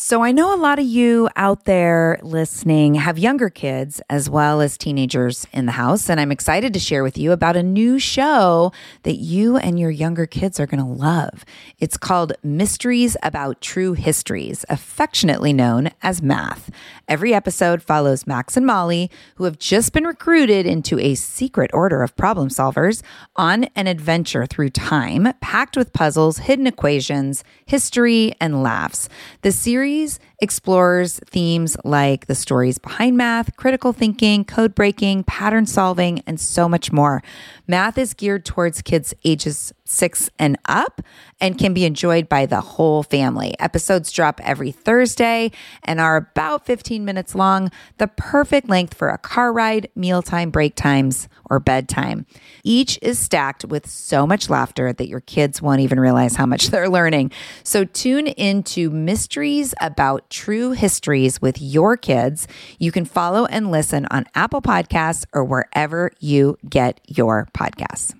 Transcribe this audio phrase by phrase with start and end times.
[0.00, 4.60] So, I know a lot of you out there listening have younger kids as well
[4.60, 6.08] as teenagers in the house.
[6.08, 8.70] And I'm excited to share with you about a new show
[9.02, 11.44] that you and your younger kids are going to love.
[11.80, 16.70] It's called Mysteries About True Histories, affectionately known as Math.
[17.08, 22.04] Every episode follows Max and Molly, who have just been recruited into a secret order
[22.04, 23.02] of problem solvers,
[23.34, 29.08] on an adventure through time packed with puzzles, hidden equations, history, and laughs.
[29.42, 35.66] The series series explores themes like the stories behind math, critical thinking, code breaking, pattern
[35.66, 37.22] solving, and so much more.
[37.66, 41.00] Math is geared towards kids ages six and up
[41.40, 43.54] and can be enjoyed by the whole family.
[43.58, 45.50] Episodes drop every Thursday
[45.82, 50.74] and are about 15 minutes long, the perfect length for a car ride, mealtime, break
[50.74, 52.26] times, or bedtime.
[52.64, 56.66] Each is stacked with so much laughter that your kids won't even realize how much
[56.70, 57.32] they're learning.
[57.62, 62.46] So tune into Mysteries About True Histories with your kids.
[62.78, 68.14] You can follow and listen on Apple Podcasts or wherever you get your podcasts.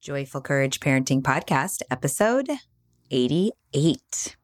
[0.00, 2.48] Joyful Courage Parenting Podcast, episode
[3.10, 4.36] 88.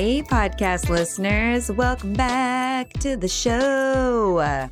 [0.00, 4.70] Hey, podcast listeners, welcome back to the show.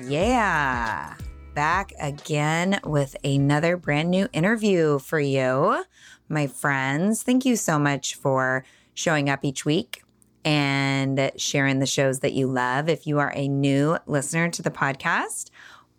[0.00, 1.16] Yeah,
[1.52, 5.84] back again with another brand new interview for you,
[6.28, 7.24] my friends.
[7.24, 10.04] Thank you so much for showing up each week
[10.44, 12.88] and sharing the shows that you love.
[12.88, 15.50] If you are a new listener to the podcast,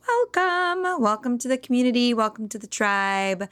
[0.07, 1.01] welcome.
[1.01, 2.13] Welcome to the community.
[2.13, 3.49] Welcome to the tribe.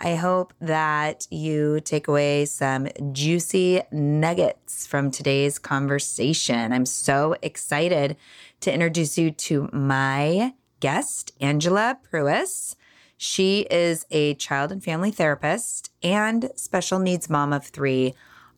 [0.00, 6.72] I hope that you take away some juicy nuggets from today's conversation.
[6.72, 8.16] I'm so excited
[8.60, 12.74] to introduce you to my guest, Angela Pruess.
[13.16, 18.14] She is a child and family therapist and special needs mom of three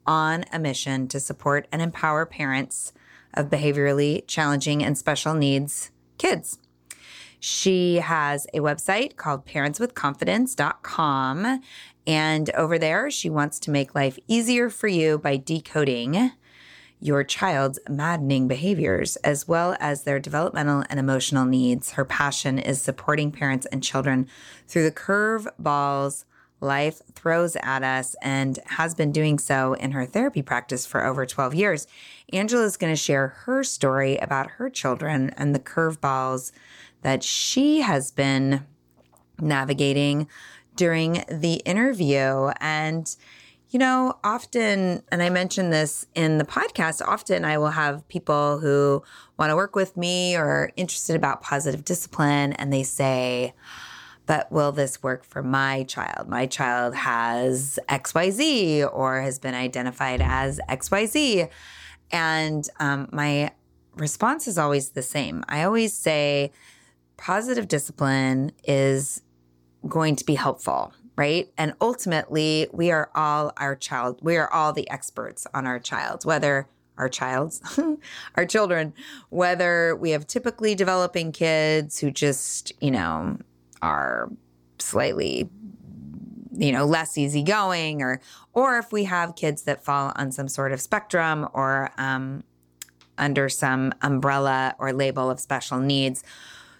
[0.06, 2.94] on a mission to support and empower parents
[3.34, 6.59] of behaviorally challenging and special needs kids.
[7.47, 11.60] She has a website called parentswithconfidence.com.
[12.06, 16.32] And over there, she wants to make life easier for you by decoding
[17.00, 21.93] your child's maddening behaviors as well as their developmental and emotional needs.
[21.93, 24.26] Her passion is supporting parents and children
[24.66, 26.25] through the curve balls
[26.61, 31.26] life throws at us and has been doing so in her therapy practice for over
[31.26, 31.87] 12 years.
[32.32, 36.53] Angela is going to share her story about her children and the curveballs
[37.05, 38.67] that she has been
[39.39, 40.27] navigating
[40.75, 42.51] during the interview.
[42.61, 43.15] And,
[43.69, 48.59] you know, often, and I mentioned this in the podcast, often I will have people
[48.59, 49.03] who
[49.39, 53.53] want to work with me or are interested about positive discipline, and they say,
[54.25, 56.27] but will this work for my child?
[56.27, 61.51] My child has XYZ or has been identified as XYZ.
[62.11, 63.51] And um, my
[63.95, 65.45] response is always the same.
[65.47, 66.53] I always say,
[67.17, 69.23] positive discipline is
[69.89, 71.53] going to be helpful, right?
[71.59, 76.25] And ultimately, we are all our child, we are all the experts on our child,
[76.25, 77.61] whether our child's,
[78.37, 78.95] our children,
[79.31, 83.39] whether we have typically developing kids who just, you know,
[83.83, 84.31] are
[84.79, 85.49] slightly
[86.57, 88.21] you know less easygoing or
[88.53, 92.45] or if we have kids that fall on some sort of spectrum or um,
[93.19, 96.23] under some umbrella or label of special needs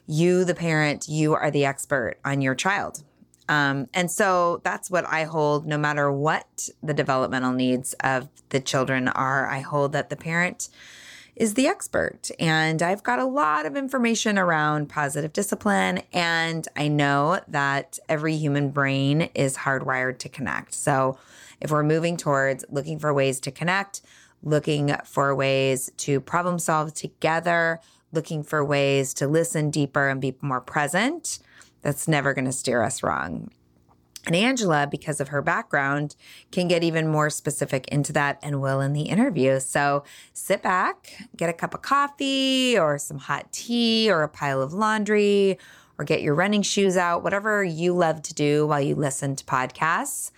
[0.07, 3.03] you, the parent, you are the expert on your child.
[3.49, 8.61] Um, and so that's what I hold no matter what the developmental needs of the
[8.61, 9.49] children are.
[9.49, 10.69] I hold that the parent
[11.37, 12.31] is the expert.
[12.39, 16.03] And I've got a lot of information around positive discipline.
[16.13, 20.75] And I know that every human brain is hardwired to connect.
[20.75, 21.19] So
[21.61, 24.01] if we're moving towards looking for ways to connect,
[24.43, 27.81] looking for ways to problem solve together,
[28.15, 31.39] looking for ways to listen deeper and be more present,
[31.83, 33.51] that's never going to steer us wrong.
[34.27, 36.17] And Angela, because of her background,
[36.51, 39.61] can get even more specific into that and will in the interview.
[39.61, 40.03] So
[40.33, 44.73] sit back, get a cup of coffee or some hot tea or a pile of
[44.73, 45.59] laundry
[45.99, 49.45] or get your running shoes out, whatever you love to do while you listen to
[49.45, 50.31] podcasts.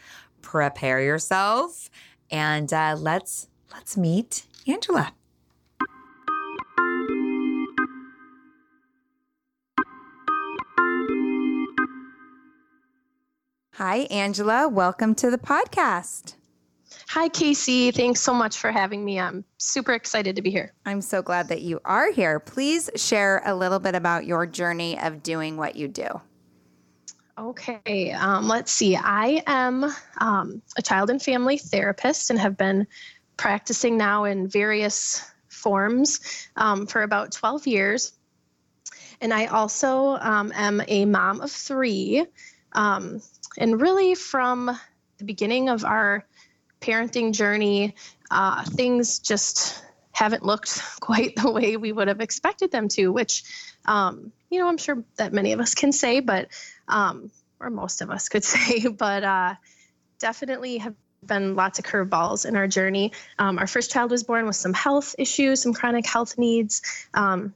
[0.43, 1.88] Prepare yourself
[2.31, 5.16] and uh, let's let's meet Angela.
[13.78, 14.70] Hi, Angela.
[14.70, 16.34] Welcome to the podcast.
[17.08, 17.90] Hi, Casey.
[17.90, 19.20] Thanks so much for having me.
[19.20, 20.73] I'm super excited to be here.
[20.87, 22.40] I'm so glad that you are here.
[22.40, 26.08] Please share a little bit about your journey of doing what you do.
[27.37, 28.96] Okay, um, let's see.
[28.96, 29.84] I am
[30.22, 32.87] um, a child and family therapist and have been
[33.37, 38.14] practicing now in various forms um, for about 12 years.
[39.20, 42.25] And I also um, am a mom of three.
[42.72, 43.20] Um,
[43.58, 44.79] and really, from
[45.19, 46.25] the beginning of our
[46.81, 47.94] parenting journey,
[48.31, 49.82] uh, things just
[50.12, 53.44] haven't looked quite the way we would have expected them to, which,
[53.85, 56.49] um, you know, I'm sure that many of us can say, but,
[56.88, 57.31] um,
[57.61, 59.55] or most of us could say, but uh,
[60.19, 60.94] definitely have
[61.25, 63.12] been lots of curveballs in our journey.
[63.38, 66.82] Um, our first child was born with some health issues, some chronic health needs.
[67.14, 67.55] Um,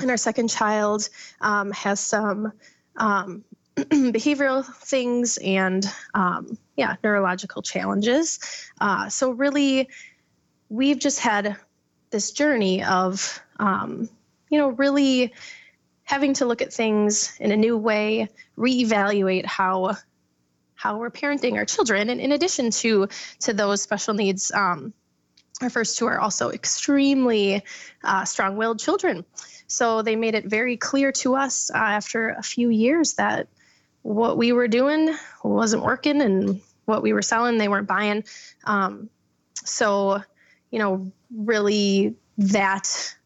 [0.00, 1.08] and our second child
[1.40, 2.52] um, has some
[2.96, 3.44] um,
[3.76, 5.84] behavioral things and
[6.14, 8.38] um, yeah neurological challenges.
[8.80, 9.88] Uh, so really
[10.68, 11.56] we've just had
[12.10, 14.08] this journey of um,
[14.48, 15.32] you know really
[16.04, 19.96] having to look at things in a new way reevaluate how
[20.74, 22.10] how we're parenting our children.
[22.10, 23.08] And in addition to
[23.40, 24.92] to those special needs um,
[25.62, 27.62] our first two are also extremely
[28.02, 29.24] uh, strong-willed children.
[29.66, 33.48] So they made it very clear to us uh, after a few years that
[34.04, 38.22] what we were doing wasn't working and what we were selling they weren't buying.
[38.64, 39.08] Um,
[39.54, 40.22] so
[40.70, 43.16] you know really that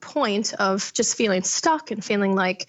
[0.00, 2.66] point of just feeling stuck and feeling like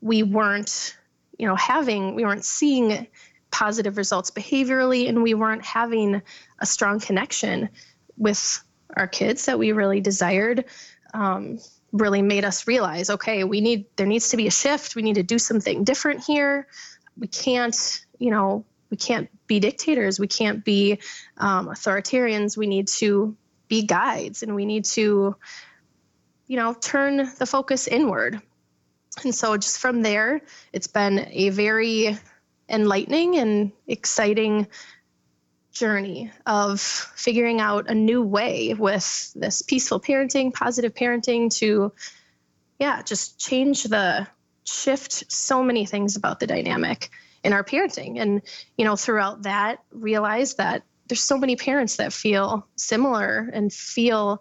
[0.00, 0.96] we weren't
[1.38, 3.08] you know having we weren't seeing
[3.50, 6.22] positive results behaviorally and we weren't having
[6.60, 7.68] a strong connection
[8.16, 8.62] with
[8.96, 10.66] our kids that we really desired.
[11.14, 11.58] Um,
[11.92, 14.94] really made us realize okay we need there needs to be a shift.
[14.94, 16.66] We need to do something different here.
[17.18, 20.18] We can't you know we can't be dictators.
[20.18, 20.98] We can't be
[21.36, 22.56] um, authoritarians.
[22.56, 23.36] We need to
[23.68, 25.36] be guides and we need to
[26.46, 28.40] you know turn the focus inward.
[29.24, 30.40] And so just from there
[30.72, 32.16] it's been a very
[32.68, 34.68] enlightening and exciting
[35.72, 41.92] journey of figuring out a new way with this peaceful parenting, positive parenting to,
[42.78, 44.26] yeah, just change the
[44.64, 47.10] shift so many things about the dynamic
[47.42, 48.20] in our parenting.
[48.20, 48.42] And,
[48.76, 54.40] you know, throughout that, realize that there's so many parents that feel similar and feel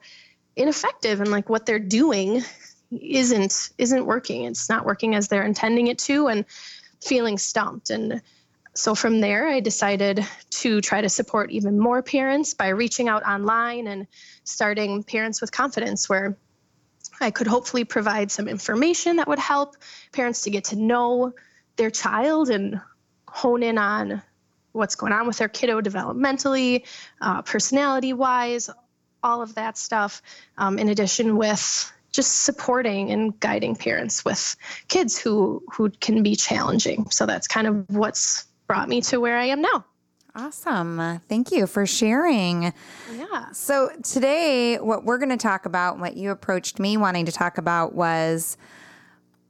[0.55, 2.43] ineffective and like what they're doing
[2.91, 6.43] isn't isn't working it's not working as they're intending it to and
[7.01, 8.21] feeling stumped and
[8.79, 13.23] so from there, I decided to try to support even more parents by reaching out
[13.23, 14.07] online and
[14.45, 16.37] starting Parents with Confidence, where
[17.19, 19.75] I could hopefully provide some information that would help
[20.13, 21.33] parents to get to know
[21.75, 22.79] their child and
[23.27, 24.21] hone in on
[24.71, 26.85] what's going on with their kiddo developmentally,
[27.19, 28.69] uh, personality wise,
[29.21, 30.21] all of that stuff.
[30.57, 34.55] Um, in addition, with just supporting and guiding parents with
[34.87, 37.09] kids who who can be challenging.
[37.09, 39.83] So that's kind of what's brought me to where I am now.
[40.35, 41.19] Awesome.
[41.27, 42.71] Thank you for sharing.
[43.17, 43.51] Yeah.
[43.51, 47.57] So, today, what we're going to talk about, what you approached me wanting to talk
[47.57, 48.57] about was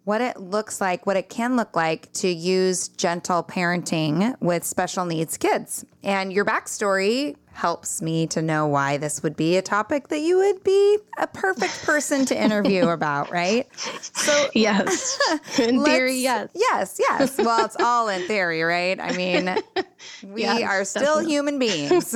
[0.06, 5.04] what it looks like, what it can look like to use gentle parenting with special
[5.04, 5.84] needs kids.
[6.04, 10.38] And your backstory helps me to know why this would be a topic that you
[10.38, 13.68] would be a perfect person to interview about, right?
[13.76, 15.20] So, yes,
[15.60, 16.50] in theory, yes.
[16.56, 17.38] Yes, yes.
[17.38, 18.98] Well, it's all in theory, right?
[18.98, 19.54] I mean,
[20.24, 21.34] we yes, are still definitely.
[21.34, 22.16] human beings,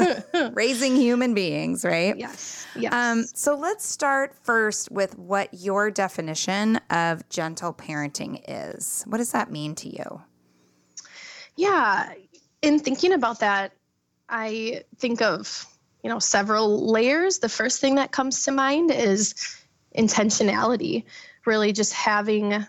[0.54, 2.18] raising human beings, right?
[2.18, 2.66] Yes.
[2.78, 2.94] Yes.
[2.94, 9.04] Um, so let's start first with what your definition of gentle parenting is.
[9.08, 10.22] What does that mean to you?
[11.56, 12.14] Yeah.
[12.64, 13.74] In thinking about that,
[14.30, 15.68] I think of,
[16.02, 17.40] you know, several layers.
[17.40, 19.36] The first thing that comes to mind is
[19.98, 21.04] intentionality,
[21.46, 22.66] really just having,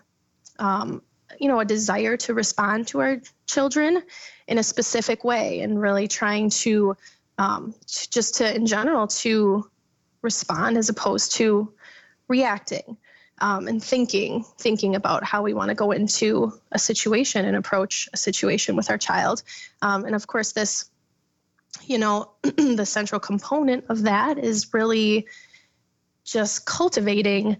[0.58, 1.00] um,
[1.38, 4.02] you know, a desire to respond to our children
[4.48, 6.96] in a specific way and really trying to,
[7.38, 9.70] um, to just to, in general, to
[10.22, 11.72] respond as opposed to
[12.26, 12.96] reacting.
[13.40, 18.08] Um, and thinking thinking about how we want to go into a situation and approach
[18.12, 19.42] a situation with our child
[19.82, 20.88] um, and of course this
[21.82, 25.26] you know, the central component of that is really
[26.24, 27.58] just cultivating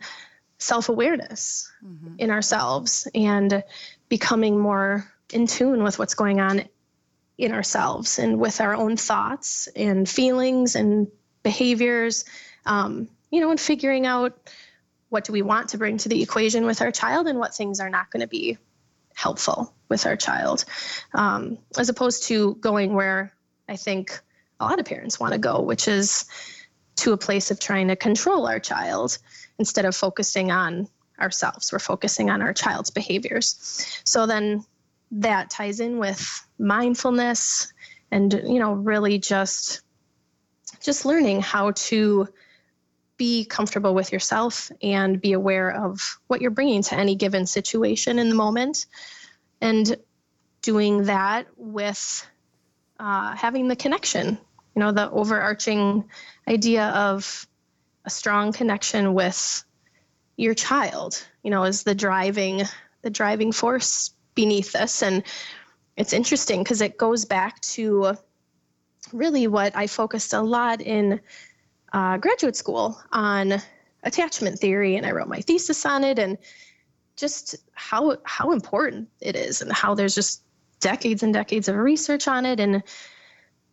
[0.59, 2.14] self awareness mm-hmm.
[2.19, 3.62] in ourselves and
[4.09, 6.64] becoming more in tune with what's going on
[7.37, 11.09] in ourselves and with our own thoughts and feelings and
[11.43, 12.25] behaviors,
[12.64, 14.38] um, you know, and figuring out
[15.14, 17.78] what do we want to bring to the equation with our child and what things
[17.78, 18.59] are not going to be
[19.14, 20.64] helpful with our child,
[21.14, 23.33] um, as opposed to going where
[23.68, 24.18] I think
[24.59, 26.25] a lot of parents want to go, which is
[26.97, 29.16] to a place of trying to control our child
[29.56, 30.88] instead of focusing on
[31.21, 31.73] ourselves.
[31.73, 34.02] We're focusing on our child's behaviors.
[34.02, 34.64] So then
[35.12, 37.73] that ties in with mindfulness
[38.11, 39.83] and you know really just
[40.80, 42.26] just learning how to
[43.16, 48.18] be comfortable with yourself and be aware of what you're bringing to any given situation
[48.18, 48.87] in the moment.
[49.61, 49.97] And
[50.62, 52.26] doing that with
[52.99, 54.38] uh, having the connection
[54.75, 56.04] you know the overarching
[56.49, 57.47] idea of
[58.04, 59.64] a strong connection with
[60.37, 62.62] your child you know is the driving
[63.04, 65.02] the driving force beneath this.
[65.02, 65.23] And
[65.97, 68.16] it's interesting because it goes back to
[69.12, 71.21] really what i focused a lot in
[71.94, 73.54] uh, graduate school on
[74.02, 76.36] attachment theory and i wrote my thesis on it and
[77.16, 80.42] just how how important it is and how there's just
[80.80, 82.82] decades and decades of research on it and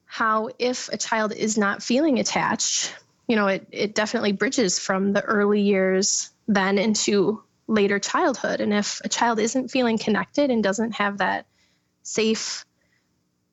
[0.05, 2.95] how if a child is not feeling attached
[3.27, 8.61] you know it, it definitely bridges from the early years then into later childhood.
[8.61, 11.45] And if a child isn't feeling connected and doesn't have that
[12.03, 12.65] safe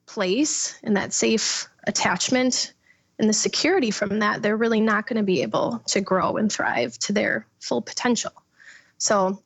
[0.07, 2.75] place and that safe attachment
[3.19, 6.53] and the security from that they're really not going to be able to grow and
[6.53, 8.33] thrive to their full potential.
[8.99, 9.43] So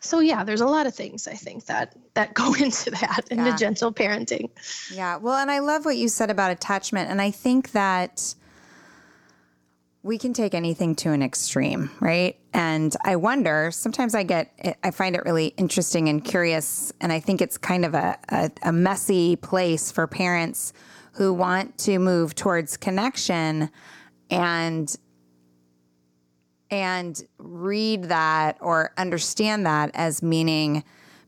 [0.00, 3.56] so yeah there's a lot of things i think that that go into that into
[3.56, 4.50] gentle parenting.
[4.92, 8.34] Yeah well and i love what you said about attachment and i think that
[10.04, 12.38] we can take anything to an extreme right?
[12.52, 17.20] And i wonder sometimes i get i find it really interesting and curious and i
[17.20, 20.72] think it's kind of a, a, a messy place for parents
[21.18, 23.68] who want to move towards connection
[24.30, 24.96] and
[26.70, 30.84] and read that or understand that as meaning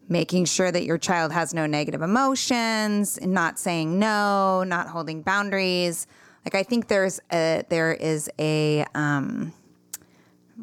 [0.09, 6.07] making sure that your child has no negative emotions, not saying no, not holding boundaries.
[6.45, 9.53] Like I think there's a there is a um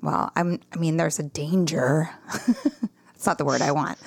[0.02, 2.10] well, I'm I mean there's a danger.
[3.18, 3.98] It's not the word I want.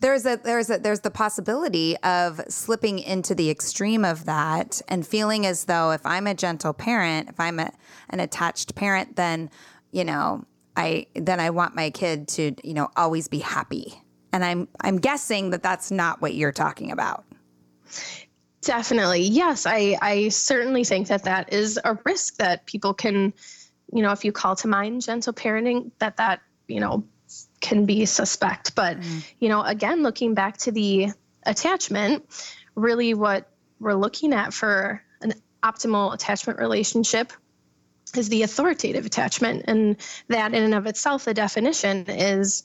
[0.00, 5.06] There's a there's a there's the possibility of slipping into the extreme of that and
[5.06, 7.72] feeling as though if I'm a gentle parent, if I'm a,
[8.10, 9.50] an attached parent, then
[9.92, 10.44] you know,
[10.76, 14.02] I then I want my kid to, you know, always be happy.
[14.32, 17.24] And I'm I'm guessing that that's not what you're talking about.
[18.62, 19.22] Definitely.
[19.22, 23.32] Yes, I I certainly think that that is a risk that people can,
[23.92, 27.04] you know, if you call to mind gentle parenting that that, you know,
[27.60, 28.74] can be suspect.
[28.74, 29.24] But, mm.
[29.38, 31.08] you know, again looking back to the
[31.44, 32.24] attachment,
[32.74, 37.32] really what we're looking at for an optimal attachment relationship
[38.16, 39.64] is the authoritative attachment.
[39.66, 39.96] And
[40.28, 42.62] that in and of itself, the definition is,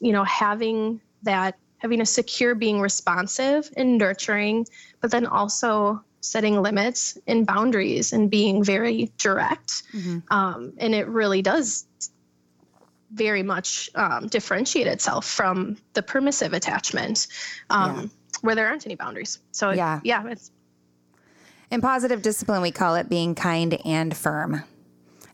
[0.00, 4.66] you know, having that, having a secure being responsive and nurturing,
[5.00, 9.82] but then also setting limits and boundaries and being very direct.
[9.92, 10.18] Mm-hmm.
[10.30, 11.86] Um, and it really does
[13.14, 17.28] very much um, differentiate itself from the permissive attachment
[17.70, 18.06] um, yeah.
[18.42, 19.38] where there aren't any boundaries.
[19.52, 20.50] So, yeah, yeah it's.
[21.70, 24.62] In positive discipline, we call it being kind and firm.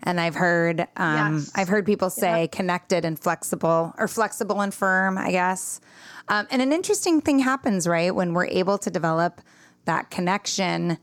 [0.03, 1.53] And I've heard um, yes.
[1.55, 5.81] I've heard people say connected and flexible, or flexible and firm, I guess.
[6.29, 9.41] Um, and an interesting thing happens, right, when we're able to develop
[9.85, 10.97] that connection.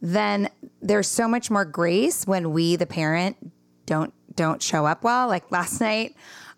[0.00, 3.36] Then there's so much more grace when we, the parent,
[3.86, 5.28] don't don't show up well.
[5.28, 6.14] Like last night,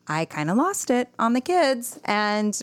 [0.07, 2.61] I kind of lost it on the kids, and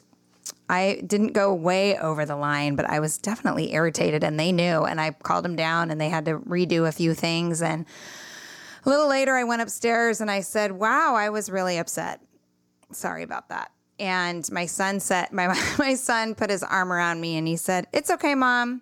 [0.69, 4.83] I didn't go way over the line, but I was definitely irritated, and they knew.
[4.83, 7.85] And I called them down, and they had to redo a few things, and
[8.85, 12.21] a little later, I went upstairs and I said, Wow, I was really upset.
[12.93, 13.71] Sorry about that.
[13.99, 15.47] And my son said, my,
[15.77, 18.81] my son put his arm around me and he said, It's okay, mom.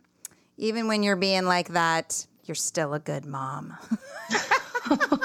[0.57, 3.73] Even when you're being like that, you're still a good mom.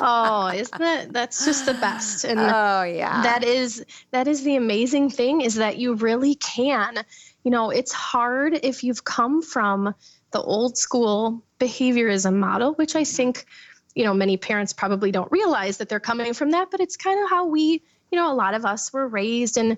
[0.00, 2.24] oh, isn't that that's just the best?
[2.34, 3.22] And oh yeah.
[3.22, 7.04] That is that is the amazing thing is that you really can.
[7.44, 9.94] You know, it's hard if you've come from
[10.30, 13.46] the old school behaviorism model, which I think
[13.94, 17.22] you know, many parents probably don't realize that they're coming from that, but it's kind
[17.22, 17.80] of how we,
[18.10, 19.76] you know, a lot of us were raised and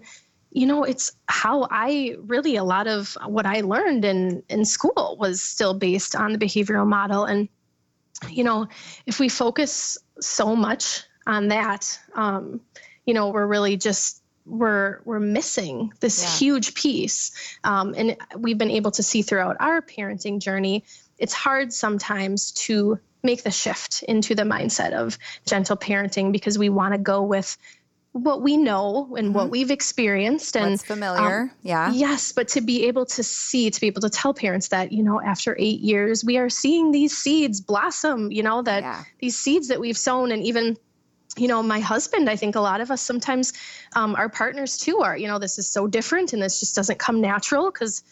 [0.52, 5.16] you know, it's how I really a lot of what I learned in in school
[5.20, 7.48] was still based on the behavioral model and
[8.30, 8.68] you know,
[9.06, 12.60] if we focus so much on that, um,
[13.04, 16.38] you know, we're really just we're we're missing this yeah.
[16.38, 17.32] huge piece
[17.64, 20.84] um, and we've been able to see throughout our parenting journey
[21.18, 26.68] it's hard sometimes to make the shift into the mindset of gentle parenting because we
[26.68, 27.58] want to go with
[28.16, 31.42] what we know and what we've experienced and What's familiar.
[31.42, 31.92] um, yeah.
[31.92, 35.02] Yes, but to be able to see, to be able to tell parents that, you
[35.02, 39.04] know, after eight years, we are seeing these seeds blossom, you know, that Yeah.
[39.20, 40.76] these seeds that we've sown, and even,
[41.36, 43.52] you know, my husband, I think a lot of us sometimes,
[43.94, 46.98] um, our partners too are, you know, this is so different and this just doesn't
[46.98, 48.02] come natural because,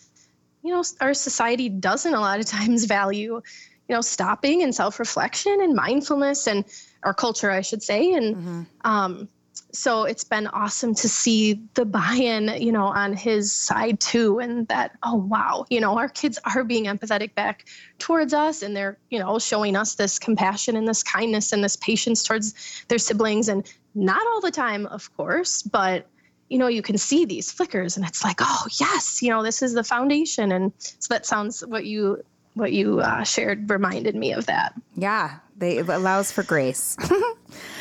[0.63, 3.41] you know, our society doesn't a lot of times value,
[3.89, 6.67] you know, stopping and self reflection and mindfulness and
[7.03, 8.13] our culture, I should say.
[8.13, 8.67] And, Mhm.
[8.85, 9.29] um,
[9.75, 14.69] so it's been awesome to see the buy-in you know on his side too and
[14.69, 17.67] that oh wow you know our kids are being empathetic back
[17.99, 21.77] towards us and they're you know showing us this compassion and this kindness and this
[21.77, 26.07] patience towards their siblings and not all the time of course but
[26.49, 29.63] you know you can see these flickers and it's like oh yes you know this
[29.63, 32.23] is the foundation and so that sounds what you
[32.55, 35.39] what you uh, shared reminded me of that Yeah.
[35.57, 36.97] They, it allows for grace.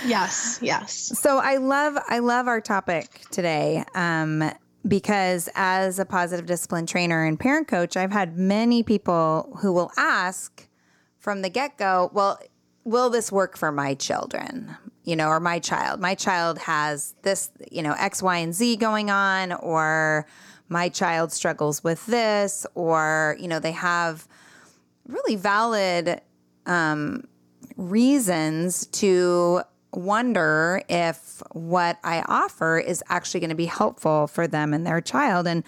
[0.06, 4.52] yes yes So I love I love our topic today um,
[4.88, 9.92] because as a positive discipline trainer and parent coach, I've had many people who will
[9.98, 10.68] ask
[11.18, 12.38] from the get go, well,
[12.84, 14.76] will this work for my children?
[15.06, 16.00] You know, or my child.
[16.00, 20.26] My child has this, you know, X, Y, and Z going on, or
[20.70, 24.28] my child struggles with this, or, you know, they have
[25.08, 26.22] really valid
[26.66, 27.28] um,
[27.76, 29.62] reasons to
[29.92, 35.02] wonder if what I offer is actually going to be helpful for them and their
[35.02, 35.48] child.
[35.48, 35.64] And,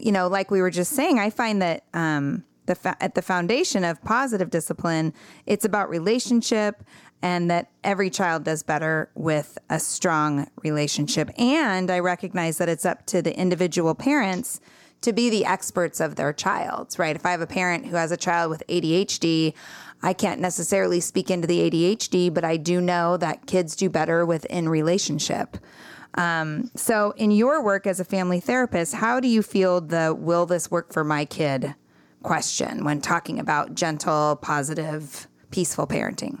[0.00, 3.22] you know, like we were just saying, I find that um, the fa- at the
[3.22, 5.12] foundation of positive discipline,
[5.46, 6.82] it's about relationship
[7.20, 11.30] and that every child does better with a strong relationship.
[11.36, 14.60] And I recognize that it's up to the individual parents
[15.00, 17.14] to be the experts of their child, right?
[17.14, 19.54] If I have a parent who has a child with ADHD,
[20.02, 24.24] I can't necessarily speak into the ADHD, but I do know that kids do better
[24.24, 25.56] within relationship.
[26.14, 30.46] Um, so, in your work as a family therapist, how do you feel the will
[30.46, 31.74] this work for my kid
[32.22, 36.40] question when talking about gentle, positive, peaceful parenting?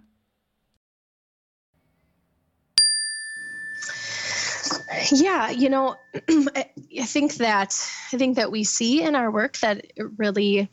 [5.11, 5.95] Yeah, you know,
[6.29, 10.69] I think that I think that we see in our work that it really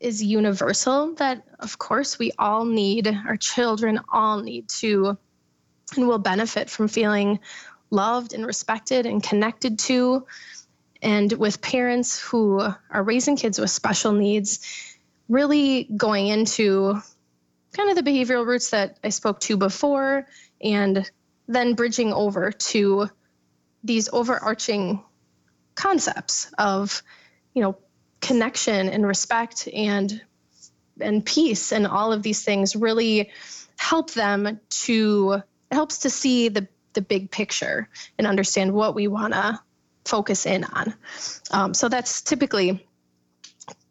[0.00, 5.16] is universal that of course we all need our children all need to
[5.96, 7.38] and will benefit from feeling
[7.90, 10.26] loved and respected and connected to.
[11.00, 14.60] And with parents who are raising kids with special needs
[15.28, 17.00] really going into
[17.72, 20.26] kind of the behavioral roots that I spoke to before
[20.62, 21.08] and
[21.46, 23.08] then bridging over to
[23.82, 25.02] these overarching
[25.74, 27.02] concepts of
[27.52, 27.76] you know
[28.20, 30.22] connection and respect and
[31.00, 33.30] and peace and all of these things really
[33.76, 39.34] help them to helps to see the the big picture and understand what we want
[39.34, 39.60] to
[40.04, 40.94] focus in on.
[41.50, 42.86] Um, so that's typically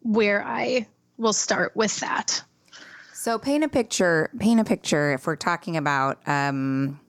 [0.00, 0.86] where i
[1.16, 2.42] will start with that.
[3.12, 7.00] So paint a picture paint a picture if we're talking about um,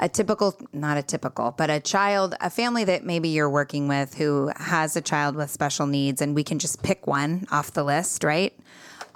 [0.00, 4.14] a typical, not a typical, but a child, a family that maybe you're working with
[4.14, 7.84] who has a child with special needs, and we can just pick one off the
[7.84, 8.58] list, right?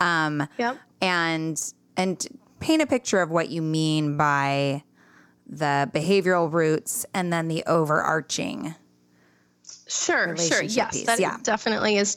[0.01, 0.79] Um, yep.
[1.01, 1.61] And
[1.97, 2.27] and
[2.61, 4.83] paint a picture of what you mean by
[5.47, 8.75] the behavioral roots and then the overarching.
[9.88, 10.62] Sure, sure.
[10.62, 11.07] Yes, piece.
[11.07, 11.37] that yeah.
[11.42, 12.16] definitely is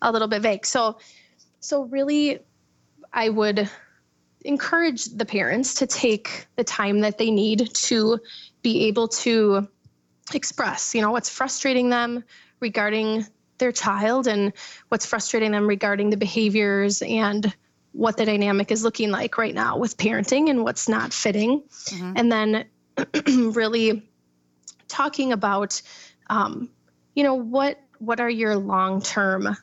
[0.00, 0.66] a little bit vague.
[0.66, 0.98] So,
[1.60, 2.40] so really,
[3.12, 3.68] I would
[4.46, 8.18] encourage the parents to take the time that they need to
[8.62, 9.68] be able to
[10.34, 12.24] express, you know, what's frustrating them
[12.60, 13.26] regarding
[13.58, 14.52] their child and
[14.88, 17.54] what's frustrating them regarding the behaviors and
[17.92, 21.62] what the dynamic is looking like right now with parenting and what's not fitting.
[21.62, 22.12] Mm-hmm.
[22.16, 22.64] And then
[23.54, 24.08] really
[24.88, 25.80] talking about,
[26.28, 26.70] um,
[27.14, 29.56] you know, what what are your long term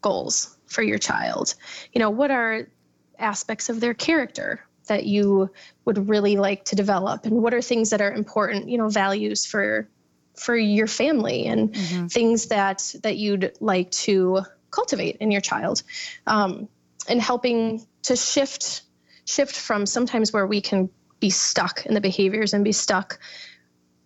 [0.00, 1.54] goals for your child?
[1.92, 2.68] You know, what are
[3.18, 5.50] aspects of their character that you
[5.84, 9.46] would really like to develop and what are things that are important you know values
[9.46, 9.88] for
[10.36, 12.06] for your family and mm-hmm.
[12.06, 15.82] things that that you'd like to cultivate in your child
[16.26, 16.68] um,
[17.08, 18.82] and helping to shift
[19.24, 23.18] shift from sometimes where we can be stuck in the behaviors and be stuck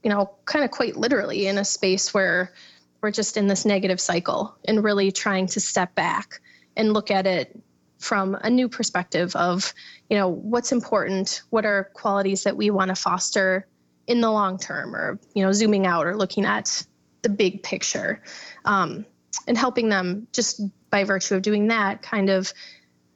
[0.03, 2.53] you know kind of quite literally in a space where
[3.01, 6.41] we're just in this negative cycle and really trying to step back
[6.77, 7.59] and look at it
[7.99, 9.75] from a new perspective of
[10.09, 13.67] you know what's important what are qualities that we want to foster
[14.07, 16.85] in the long term or you know zooming out or looking at
[17.23, 18.23] the big picture
[18.65, 19.05] um,
[19.47, 22.53] and helping them just by virtue of doing that kind of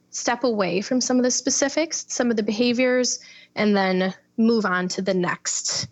[0.09, 3.19] step away from some of the specifics some of the behaviors
[3.55, 5.87] and then move on to the next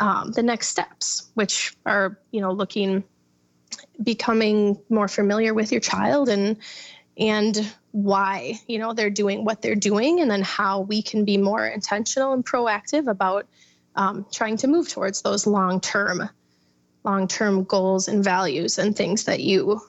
[0.00, 3.04] um, the next steps which are you know looking
[4.02, 6.56] becoming more familiar with your child and
[7.16, 11.36] and why you know they're doing what they're doing and then how we can be
[11.36, 13.46] more intentional and proactive about
[13.94, 16.28] um, trying to move towards those long-term
[17.04, 19.80] long-term goals and values and things that you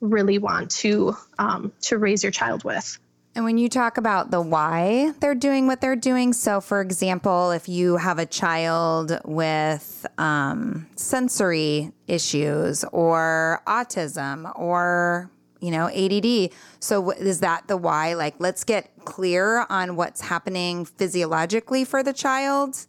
[0.00, 2.98] really want to um, to raise your child with.
[3.34, 7.52] And when you talk about the why they're doing what they're doing, so for example,
[7.52, 16.52] if you have a child with um, sensory issues or autism or you know, ADD.
[16.80, 18.14] So is that the why?
[18.14, 22.86] Like, let's get clear on what's happening physiologically for the child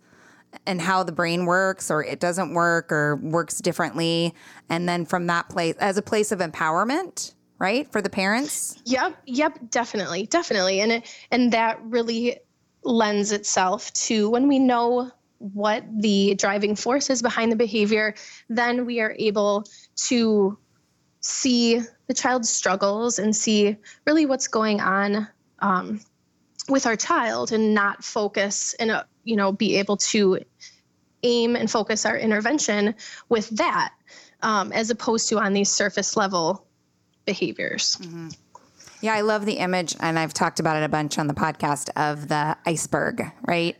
[0.65, 4.33] and how the brain works or it doesn't work or works differently.
[4.69, 8.81] And then from that place, as a place of empowerment, right, for the parents?
[8.85, 10.81] Yep, yep, definitely, definitely.
[10.81, 12.39] And it, and that really
[12.83, 18.13] lends itself to when we know what the driving force is behind the behavior,
[18.49, 20.57] then we are able to
[21.21, 25.27] see the child's struggles and see really what's going on
[25.59, 26.01] um,
[26.67, 30.39] with our child and not focus and uh, you know be able to
[31.23, 32.95] aim and focus our intervention
[33.29, 33.93] with that
[34.41, 36.65] um, as opposed to on these surface level
[37.25, 38.29] behaviors mm-hmm.
[39.01, 41.89] yeah i love the image and i've talked about it a bunch on the podcast
[41.95, 43.77] of the iceberg right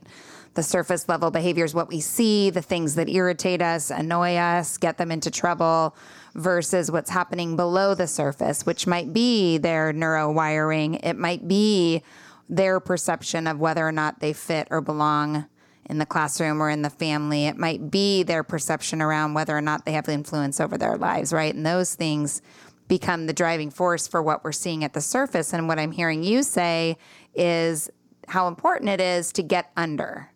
[0.53, 4.97] the surface level behaviors what we see the things that irritate us annoy us get
[4.97, 5.95] them into trouble
[6.33, 10.99] versus what's happening below the surface, which might be their neurowiring.
[11.03, 12.03] It might be
[12.49, 15.45] their perception of whether or not they fit or belong
[15.85, 17.47] in the classroom or in the family.
[17.47, 21.33] It might be their perception around whether or not they have influence over their lives,
[21.33, 21.53] right?
[21.53, 22.41] And those things
[22.87, 25.53] become the driving force for what we're seeing at the surface.
[25.53, 26.97] And what I'm hearing you say
[27.33, 27.89] is
[28.27, 30.30] how important it is to get under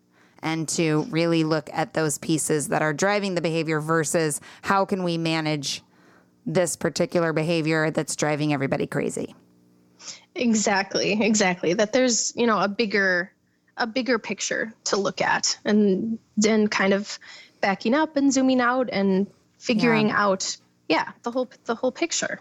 [0.46, 5.02] and to really look at those pieces that are driving the behavior versus how can
[5.02, 5.82] we manage
[6.46, 9.34] this particular behavior that's driving everybody crazy.
[10.36, 11.72] Exactly, exactly.
[11.72, 13.32] That there's, you know, a bigger
[13.76, 17.18] a bigger picture to look at and then kind of
[17.60, 19.26] backing up and zooming out and
[19.58, 20.24] figuring yeah.
[20.24, 20.56] out
[20.88, 22.40] yeah the whole the whole picture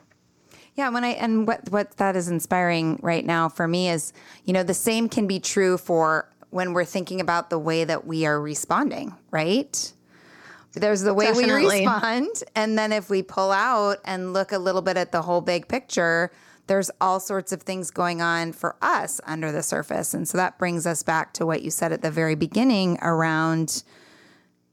[0.75, 4.11] yeah, when I and what what that is inspiring right now for me is,
[4.43, 8.07] you know, the same can be true for when we're thinking about the way that
[8.07, 9.91] we are responding, right?
[10.71, 11.65] There's the way Definitely.
[11.65, 15.21] we respond, and then if we pull out and look a little bit at the
[15.21, 16.31] whole big picture,
[16.67, 20.13] there's all sorts of things going on for us under the surface.
[20.13, 23.83] And so that brings us back to what you said at the very beginning around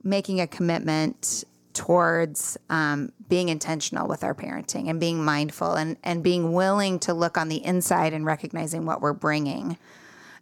[0.04, 1.42] making a commitment
[1.72, 7.12] towards um, being intentional with our parenting and being mindful and, and being willing to
[7.12, 9.76] look on the inside and recognizing what we're bringing.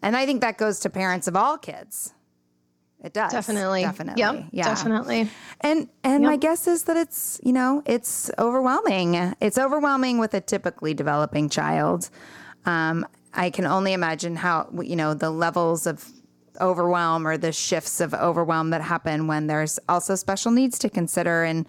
[0.02, 2.14] And I think that goes to parents of all kids.
[3.02, 3.32] It does.
[3.32, 3.82] Definitely.
[3.82, 4.20] Definitely.
[4.20, 4.64] Yep, yeah.
[4.64, 5.30] Definitely.
[5.62, 6.30] And and yep.
[6.30, 9.34] my guess is that it's, you know, it's overwhelming.
[9.40, 12.10] It's overwhelming with a typically developing child.
[12.66, 16.04] Um, I can only imagine how, you know, the levels of
[16.60, 21.44] overwhelm or the shifts of overwhelm that happen when there's also special needs to consider.
[21.44, 21.66] And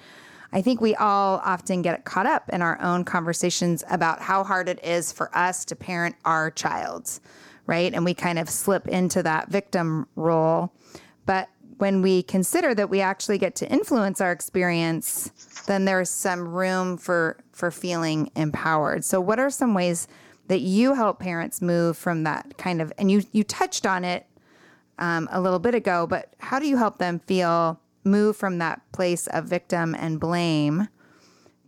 [0.51, 4.67] I think we all often get caught up in our own conversations about how hard
[4.67, 7.19] it is for us to parent our child,
[7.71, 7.93] right?
[7.93, 10.73] And we kind of slip into that victim role.
[11.25, 15.31] But when we consider that we actually get to influence our experience,
[15.67, 19.05] then there's some room for for feeling empowered.
[19.05, 20.09] So what are some ways
[20.47, 24.25] that you help parents move from that kind of and you you touched on it
[24.99, 28.81] um, a little bit ago, but how do you help them feel move from that
[28.91, 30.89] place of victim and blame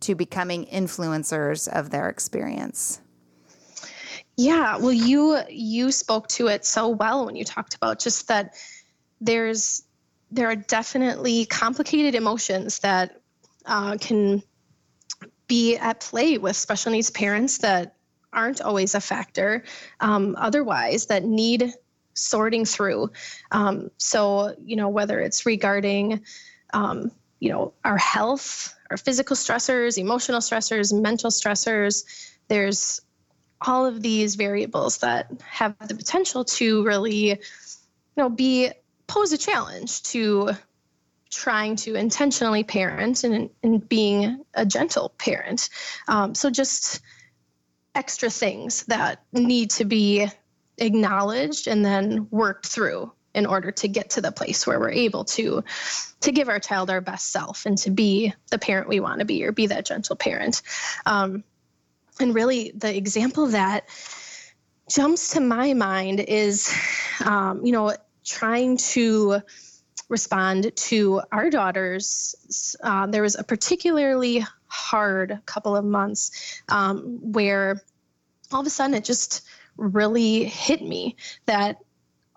[0.01, 2.99] to becoming influencers of their experience?
[4.35, 8.55] Yeah, well, you you spoke to it so well when you talked about just that
[9.21, 9.83] there's
[10.31, 13.21] there are definitely complicated emotions that
[13.65, 14.41] uh, can
[15.47, 17.95] be at play with special needs parents that
[18.31, 19.63] aren't always a factor
[19.99, 21.71] um, otherwise that need
[22.15, 23.11] sorting through.
[23.51, 26.23] Um, so, you know, whether it's regarding,
[26.73, 32.03] um, you know, our health, our physical stressors, emotional stressors, mental stressors,
[32.47, 33.01] there's
[33.65, 37.37] all of these variables that have the potential to really, you
[38.17, 38.71] know, be
[39.07, 40.51] pose a challenge to
[41.29, 45.69] trying to intentionally parent and, and being a gentle parent.
[46.07, 47.01] Um, so just
[47.95, 50.27] extra things that need to be
[50.77, 55.25] acknowledged and then worked through in order to get to the place where we're able
[55.25, 55.63] to
[56.21, 59.25] to give our child our best self and to be the parent we want to
[59.25, 60.61] be or be that gentle parent
[61.05, 61.43] um,
[62.19, 63.87] and really the example that
[64.89, 66.73] jumps to my mind is
[67.25, 67.95] um, you know
[68.25, 69.39] trying to
[70.09, 77.81] respond to our daughters uh, there was a particularly hard couple of months um, where
[78.51, 79.41] all of a sudden it just
[79.77, 81.77] really hit me that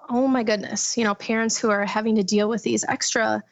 [0.09, 3.43] oh my goodness you know parents who are having to deal with these extra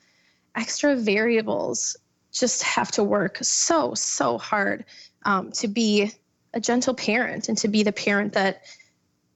[0.54, 1.96] extra variables
[2.32, 4.84] just have to work so so hard
[5.24, 6.12] um, to be
[6.52, 8.62] a gentle parent and to be the parent that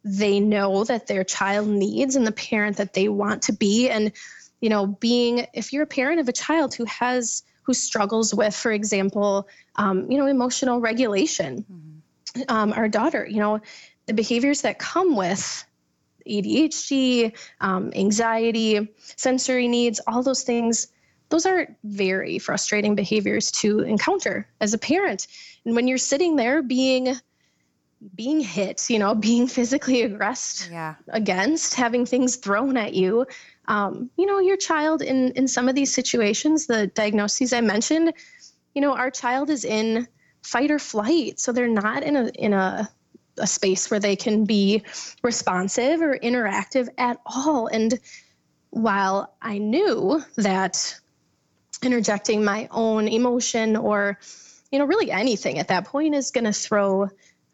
[0.04, 4.12] they know that their child needs and the parent that they want to be and
[4.60, 8.54] you know being if you're a parent of a child who has who struggles with
[8.54, 12.42] for example um, you know emotional regulation mm-hmm.
[12.48, 13.60] um, our daughter you know
[14.06, 15.64] the behaviors that come with
[16.28, 20.88] ADHD, um, anxiety, sensory needs, all those things,
[21.30, 25.26] those are very frustrating behaviors to encounter as a parent.
[25.64, 27.16] And when you're sitting there being
[28.14, 30.94] being hit, you know, being physically aggressed yeah.
[31.08, 33.26] against, having things thrown at you,
[33.66, 38.14] um, you know, your child in in some of these situations, the diagnoses I mentioned,
[38.74, 40.06] you know, our child is in
[40.42, 42.88] fight or flight, so they're not in a in a
[43.38, 44.82] a space where they can be
[45.22, 47.66] responsive or interactive at all.
[47.68, 47.98] And
[48.70, 50.98] while I knew that
[51.82, 54.18] interjecting my own emotion or,
[54.70, 57.08] you know, really anything at that point is going to throw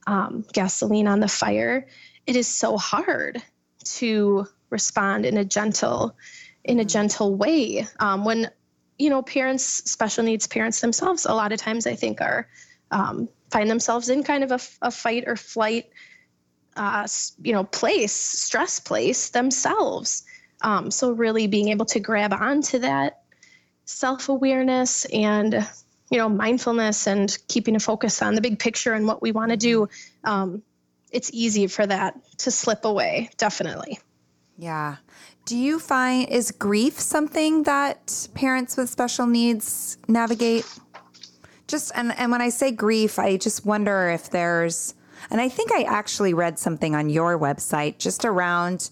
[0.07, 1.87] um, gasoline on the fire,
[2.27, 3.43] it is so hard
[3.85, 6.17] to respond in a gentle,
[6.65, 6.89] in a mm-hmm.
[6.89, 7.87] gentle way.
[7.99, 8.51] Um, when
[8.99, 12.49] you know, parents, special needs parents themselves, a lot of times I think are
[12.91, 15.91] um, find themselves in kind of a, a fight or flight,
[16.77, 17.07] uh,
[17.43, 20.25] you know, place, stress place themselves.
[20.61, 23.24] Um, so really being able to grab onto that
[23.95, 25.67] self awareness and
[26.11, 29.51] you know mindfulness and keeping a focus on the big picture and what we want
[29.51, 29.89] to do
[30.25, 30.63] um,
[31.13, 33.99] it's easy for that to slip away definitely.
[34.57, 34.97] Yeah.
[35.47, 40.65] Do you find is grief something that parents with special needs navigate?
[41.67, 44.95] Just and, and when I say grief, I just wonder if there's
[45.31, 48.91] and I think I actually read something on your website just around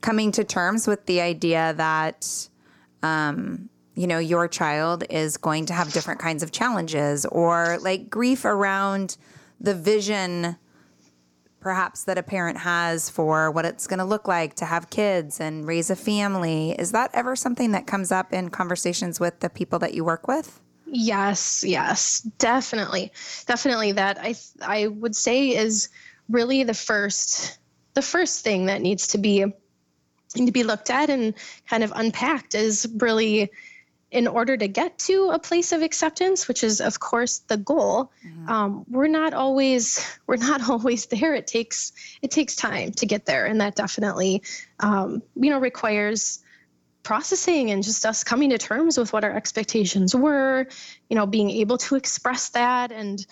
[0.00, 2.48] coming to terms with the idea that
[3.02, 8.08] um, you know, your child is going to have different kinds of challenges or like
[8.08, 9.16] grief around
[9.60, 10.56] the vision
[11.62, 15.40] perhaps that a parent has for what it's going to look like to have kids
[15.40, 16.72] and raise a family.
[16.72, 20.26] Is that ever something that comes up in conversations with the people that you work
[20.26, 20.60] with?
[20.86, 23.12] Yes, yes, definitely.
[23.46, 25.88] Definitely that I I would say is
[26.28, 27.58] really the first
[27.94, 29.44] the first thing that needs to be
[30.34, 31.32] to be looked at and
[31.68, 33.50] kind of unpacked is really
[34.12, 38.12] in order to get to a place of acceptance which is of course the goal
[38.24, 38.48] mm-hmm.
[38.48, 43.26] um, we're not always we're not always there it takes it takes time to get
[43.26, 44.42] there and that definitely
[44.78, 46.40] um, you know requires
[47.02, 50.66] processing and just us coming to terms with what our expectations were
[51.08, 53.26] you know being able to express that and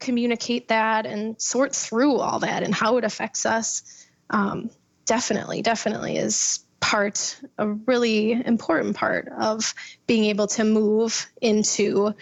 [0.00, 4.70] communicate that and sort through all that and how it affects us um,
[5.04, 9.72] definitely definitely is part, a really important part of
[10.06, 12.12] being able to move into,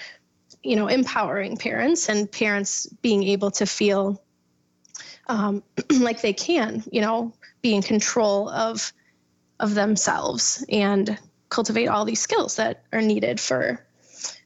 [0.62, 4.22] you know, empowering parents and parents being able to feel
[5.26, 5.64] um,
[5.98, 8.92] like they can, you know, be in control of
[9.58, 11.18] of themselves and
[11.50, 13.84] cultivate all these skills that are needed for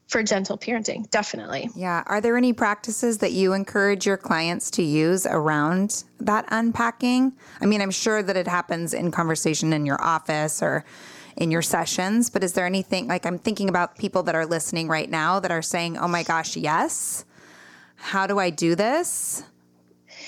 [0.07, 1.69] for gentle parenting definitely.
[1.75, 2.03] Yeah.
[2.05, 7.33] Are there any practices that you encourage your clients to use around that unpacking?
[7.61, 10.85] I mean i'm sure that it happens in conversation in your office or
[11.37, 14.87] in your sessions but is there anything like i'm thinking about people that are listening
[14.87, 17.25] right now that are saying oh my gosh yes.
[17.95, 19.43] How do i do this?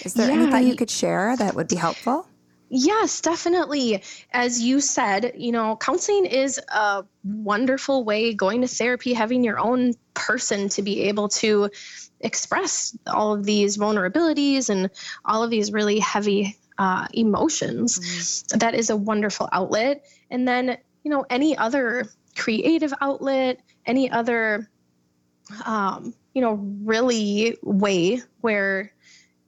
[0.04, 0.42] Is there yeah.
[0.42, 2.28] anything you could share that would be helpful
[2.70, 4.04] Yes, definitely.
[4.32, 9.60] As you said, you know, counseling is a wonderful way, going to therapy, having your
[9.60, 11.70] own person to be able to
[12.20, 14.90] express all of these vulnerabilities and
[15.24, 18.00] all of these really heavy uh, emotions.
[18.00, 18.58] Mm-hmm.
[18.60, 20.06] That is a wonderful outlet.
[20.30, 24.70] And then, you know, any other creative outlet, any other,
[25.66, 26.54] um, you know,
[26.84, 28.92] really way where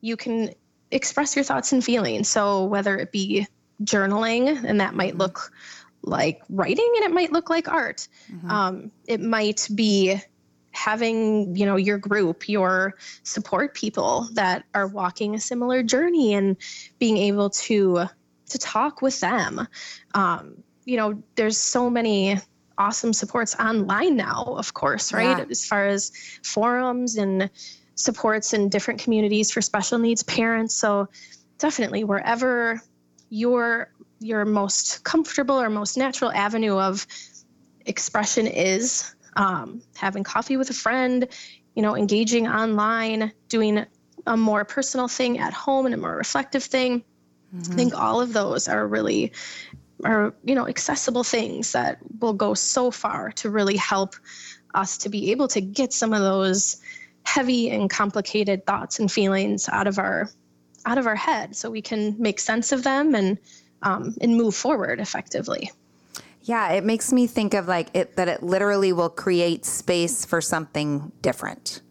[0.02, 0.52] you can
[0.92, 2.28] express your thoughts and feelings.
[2.28, 3.48] So whether it be
[3.84, 5.22] journaling, and that might mm-hmm.
[5.22, 5.52] look
[6.02, 8.08] like writing, and it might look like art.
[8.32, 8.50] Mm-hmm.
[8.50, 10.22] Um, it might be
[10.72, 16.58] having you know your group your support people that are walking a similar journey and
[17.00, 18.06] being able to
[18.48, 19.68] to talk with them
[20.14, 22.38] um, you know there's so many
[22.78, 25.46] awesome supports online now of course right yeah.
[25.50, 26.12] as far as
[26.44, 27.50] forums and
[28.00, 30.74] supports in different communities for special needs parents.
[30.74, 31.10] So
[31.58, 32.82] definitely wherever
[33.30, 37.06] your your most comfortable or most natural avenue of
[37.86, 41.28] expression is um, having coffee with a friend
[41.76, 43.86] you know engaging online doing
[44.26, 47.04] a more personal thing at home and a more reflective thing
[47.56, 47.72] mm-hmm.
[47.72, 49.32] i think all of those are really
[50.04, 54.16] are you know accessible things that will go so far to really help
[54.74, 56.82] us to be able to get some of those
[57.24, 60.30] heavy and complicated thoughts and feelings out of our
[60.86, 63.38] out of our head so we can make sense of them and
[63.82, 65.72] um, and move forward effectively
[66.44, 70.42] yeah it makes me think of like it that it literally will create space for
[70.42, 71.82] something different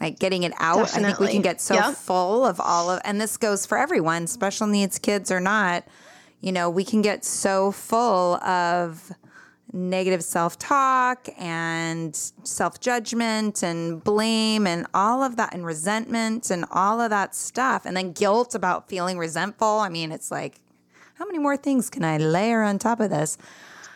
[0.00, 1.04] like getting it out Definitely.
[1.04, 1.94] i think we can get so yep.
[1.94, 5.84] full of all of and this goes for everyone special needs kids or not
[6.40, 9.12] you know we can get so full of
[9.72, 16.64] negative self talk and self judgment and blame and all of that and resentment and
[16.70, 17.84] all of that stuff.
[17.84, 19.66] And then guilt about feeling resentful.
[19.80, 20.60] I mean, it's like,
[21.14, 23.38] how many more things can I layer on top of this?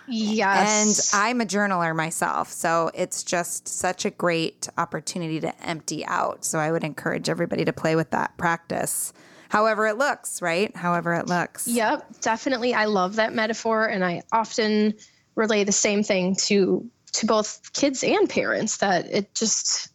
[0.08, 1.12] Yes.
[1.14, 2.48] And I'm a journaler myself.
[2.48, 6.44] So it's just such a great opportunity to empty out.
[6.44, 9.12] So I would encourage everybody to play with that practice
[9.52, 10.74] however it looks, right?
[10.74, 11.68] However it looks.
[11.68, 12.72] Yep, definitely.
[12.72, 13.84] I love that metaphor.
[13.84, 14.94] And I often
[15.34, 19.88] relay the same thing to to both kids and parents that it just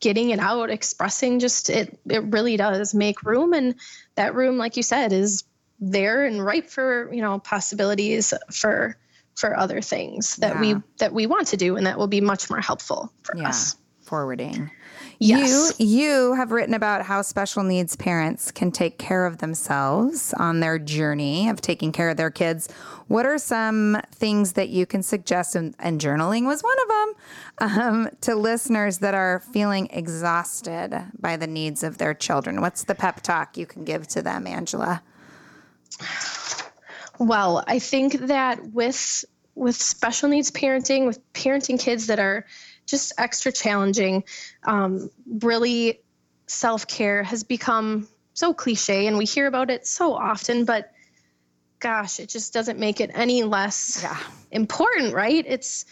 [0.00, 3.74] getting it out expressing just it it really does make room and
[4.14, 5.44] that room like you said is
[5.78, 8.96] there and ripe for you know possibilities for
[9.34, 10.60] for other things that yeah.
[10.60, 13.48] we that we want to do and that will be much more helpful for yeah.
[13.48, 14.70] us forwarding
[15.22, 15.78] Yes.
[15.78, 20.60] You you have written about how special needs parents can take care of themselves on
[20.60, 22.70] their journey of taking care of their kids.
[23.06, 27.80] What are some things that you can suggest, and, and journaling was one of them,
[27.80, 32.62] um, to listeners that are feeling exhausted by the needs of their children?
[32.62, 35.02] What's the pep talk you can give to them, Angela?
[37.18, 42.46] Well, I think that with with special needs parenting, with parenting kids that are
[42.90, 44.24] just extra challenging.
[44.64, 46.00] Um, really,
[46.46, 50.92] self care has become so cliche and we hear about it so often, but
[51.78, 54.18] gosh, it just doesn't make it any less yeah.
[54.50, 55.44] important, right?
[55.46, 55.84] It's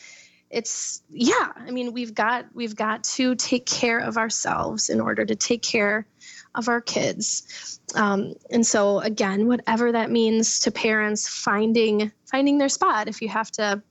[0.50, 5.24] it's yeah i mean we've got we've got to take care of ourselves in order
[5.24, 6.06] to take care
[6.54, 12.68] of our kids um, and so again whatever that means to parents finding finding their
[12.68, 13.82] spot if you have to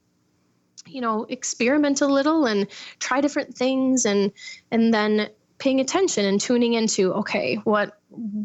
[0.88, 2.66] you know experiment a little and
[2.98, 4.32] try different things and
[4.70, 5.28] and then
[5.58, 7.98] paying attention and tuning into okay what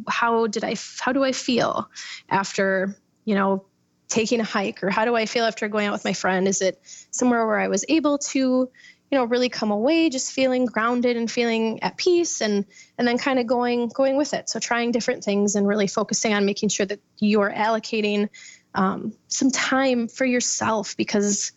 [0.07, 1.89] how did i how do i feel
[2.29, 3.65] after you know
[4.13, 4.83] taking a hike?
[4.83, 6.47] Or how do i feel after going out with my friend?
[6.47, 6.79] Is it
[7.11, 11.29] somewhere where i was able to you know really come away just feeling grounded and
[11.29, 12.65] feeling at peace and
[12.97, 14.49] and then kind of going going with it?
[14.49, 18.29] So trying different things and really focusing on making sure that you're allocating
[18.75, 21.51] um, some time for yourself because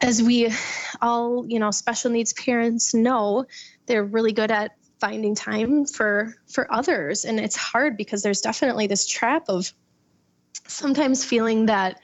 [0.00, 0.52] as we
[1.00, 3.46] all you know special needs parents know
[3.86, 4.72] they're really good at
[5.04, 7.26] finding time for for others.
[7.26, 9.70] And it's hard because there's definitely this trap of
[10.66, 12.00] sometimes feeling that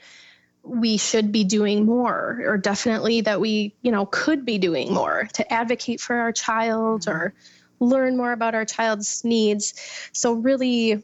[0.63, 5.27] we should be doing more or definitely that we you know could be doing more
[5.33, 7.33] to advocate for our child or
[7.79, 9.73] learn more about our child's needs.
[10.13, 11.03] So really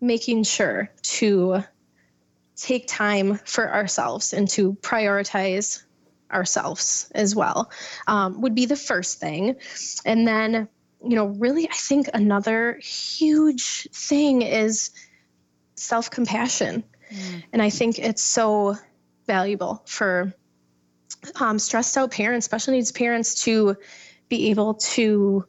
[0.00, 1.62] making sure to
[2.56, 5.84] take time for ourselves and to prioritize
[6.32, 7.70] ourselves as well
[8.06, 9.56] um, would be the first thing
[10.04, 10.68] and then
[11.04, 14.90] you know really i think another huge thing is
[15.82, 16.84] self compassion.
[17.10, 17.42] Mm.
[17.52, 18.76] And I think it's so
[19.26, 20.32] valuable for
[21.36, 23.76] um, stressed out parents, special needs parents, to
[24.28, 25.44] be able to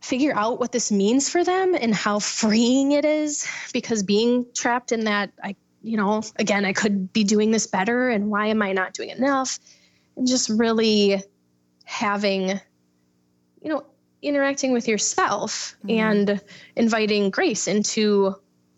[0.00, 4.92] figure out what this means for them and how freeing it is because being trapped
[4.92, 8.62] in that i you know again i could be doing this better and why am
[8.62, 9.58] i not doing enough
[10.16, 11.22] and just really
[11.84, 13.84] having you know
[14.22, 15.90] interacting with yourself mm-hmm.
[15.90, 16.40] and
[16.74, 18.34] inviting grace into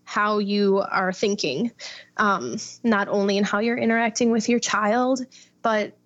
[0.08, 1.70] how you are thinking,
[2.16, 5.20] um, not only in how you're interacting with your child,
[5.60, 5.98] but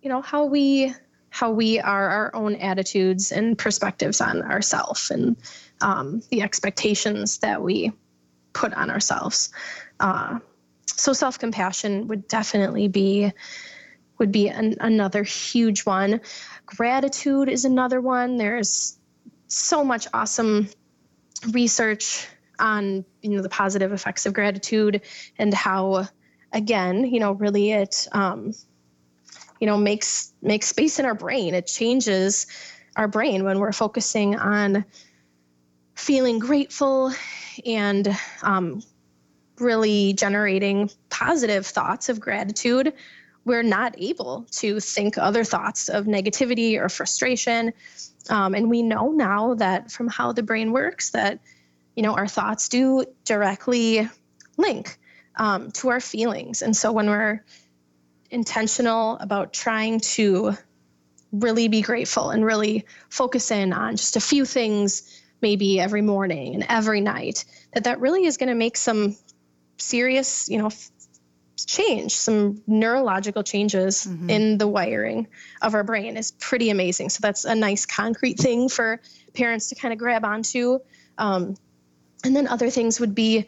[0.00, 0.94] you know how we
[1.30, 5.36] how we are our own attitudes and perspectives on ourselves and
[5.80, 7.92] um, the expectations that we
[8.52, 9.50] put on ourselves.
[10.00, 10.38] Uh,
[10.86, 13.32] so self compassion would definitely be
[14.18, 16.20] would be an, another huge one.
[16.66, 18.36] Gratitude is another one.
[18.36, 18.98] There's
[19.46, 20.68] so much awesome
[21.52, 22.26] research
[22.58, 25.02] on you know the positive effects of gratitude
[25.38, 26.06] and how
[26.52, 28.52] again you know really it um,
[29.60, 32.46] you know makes makes space in our brain it changes
[32.96, 34.84] our brain when we're focusing on
[35.94, 37.12] feeling grateful
[37.64, 38.82] and um,
[39.60, 42.92] really generating positive thoughts of gratitude
[43.44, 47.72] we're not able to think other thoughts of negativity or frustration
[48.28, 51.40] um, and we know now that from how the brain works that
[51.98, 54.08] you know, our thoughts do directly
[54.56, 54.96] link
[55.34, 56.62] um, to our feelings.
[56.62, 57.44] And so when we're
[58.30, 60.56] intentional about trying to
[61.32, 66.54] really be grateful and really focus in on just a few things maybe every morning
[66.54, 69.16] and every night that that really is going to make some
[69.78, 70.90] serious you know f-
[71.66, 74.30] change some neurological changes mm-hmm.
[74.30, 75.26] in the wiring
[75.62, 79.00] of our brain is pretty amazing so that's a nice concrete thing for
[79.34, 80.78] parents to kind of grab onto
[81.18, 81.56] um,
[82.24, 83.46] and then other things would be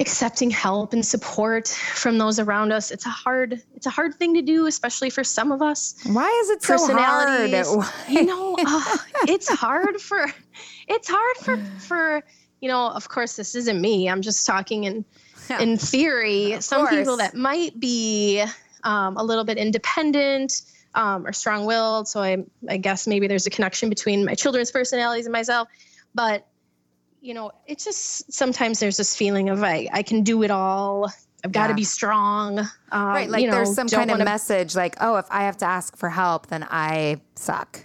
[0.00, 2.90] accepting help and support from those around us.
[2.90, 5.94] It's a hard it's a hard thing to do, especially for some of us.
[6.06, 7.50] Why is it so hard?
[8.08, 10.26] you know, uh, it's hard for
[10.86, 12.24] it's hard for for
[12.60, 14.08] you know, of course this isn't me.
[14.08, 15.04] I'm just talking in
[15.48, 15.60] yeah.
[15.60, 16.52] in theory.
[16.52, 16.94] Of some course.
[16.94, 18.44] people that might be
[18.84, 20.62] um, a little bit independent
[20.94, 22.08] um, or strong-willed.
[22.08, 25.68] So I I guess maybe there's a connection between my children's personalities and myself.
[26.14, 26.46] But
[27.20, 31.10] you know, it's just sometimes there's this feeling of I, I can do it all.
[31.44, 32.58] I've got to be strong.
[32.58, 33.30] Um, right.
[33.30, 35.96] Like you know, there's some kind of message like, oh, if I have to ask
[35.96, 37.84] for help, then I suck.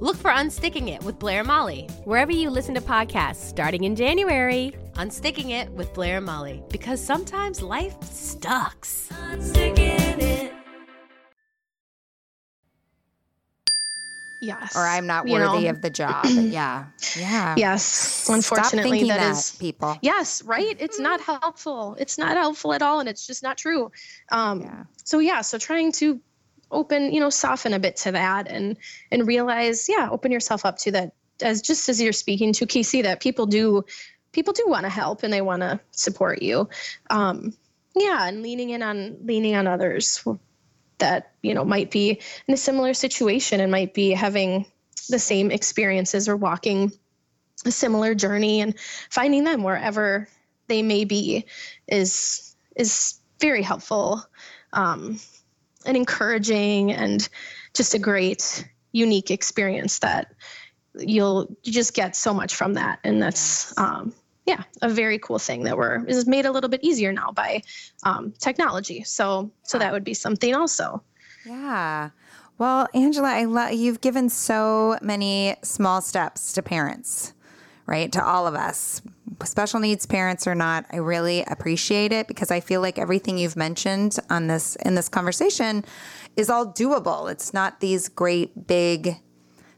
[0.00, 1.88] Look for Unsticking It with Blair Molly.
[2.04, 4.72] Wherever you listen to podcasts, starting in January.
[4.94, 6.62] Unsticking It with Blair Molly.
[6.70, 9.10] Because sometimes life sucks.
[14.40, 14.76] Yes.
[14.76, 15.70] Or I'm not worthy know.
[15.70, 16.24] of the job.
[16.28, 16.86] yeah.
[17.16, 17.56] Yeah.
[17.58, 18.28] Yes.
[18.28, 19.98] Unfortunately, that, that is people.
[20.00, 20.44] Yes.
[20.44, 20.76] Right.
[20.78, 21.96] It's not helpful.
[21.98, 23.00] It's not helpful at all.
[23.00, 23.90] And it's just not true.
[24.30, 24.84] Um, yeah.
[25.02, 25.40] So, yeah.
[25.40, 26.20] So, trying to
[26.70, 28.76] open, you know, soften a bit to that and,
[29.10, 33.02] and realize, yeah, open yourself up to that as just as you're speaking to Casey,
[33.02, 33.84] that people do,
[34.32, 36.68] people do want to help and they want to support you.
[37.10, 37.54] Um,
[37.94, 38.26] yeah.
[38.26, 40.24] And leaning in on, leaning on others
[40.98, 44.66] that you know might be in a similar situation and might be having
[45.08, 46.92] the same experiences or walking
[47.64, 48.78] a similar journey and
[49.10, 50.28] finding them wherever
[50.66, 51.46] they may be
[51.86, 54.22] is is very helpful
[54.72, 55.18] um,
[55.86, 57.28] and encouraging and
[57.74, 60.34] just a great unique experience that
[60.98, 64.12] you'll you just get so much from that and that's um,
[64.48, 67.62] yeah, a very cool thing that we're is made a little bit easier now by
[68.02, 69.04] um, technology.
[69.04, 71.02] So so that would be something also.
[71.44, 72.10] Yeah.
[72.56, 77.34] Well, Angela, I love you've given so many small steps to parents,
[77.84, 78.10] right?
[78.12, 79.02] To all of us,
[79.44, 80.86] special needs parents or not.
[80.92, 85.08] I really appreciate it because I feel like everything you've mentioned on this in this
[85.08, 85.84] conversation
[86.36, 87.30] is all doable.
[87.30, 89.16] It's not these great big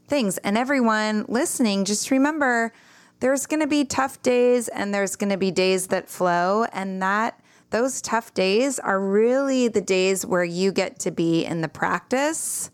[0.07, 0.37] things.
[0.39, 2.73] And everyone listening, just remember
[3.19, 7.01] there's going to be tough days and there's going to be days that flow and
[7.01, 7.39] that
[7.69, 12.69] those tough days are really the days where you get to be in the practice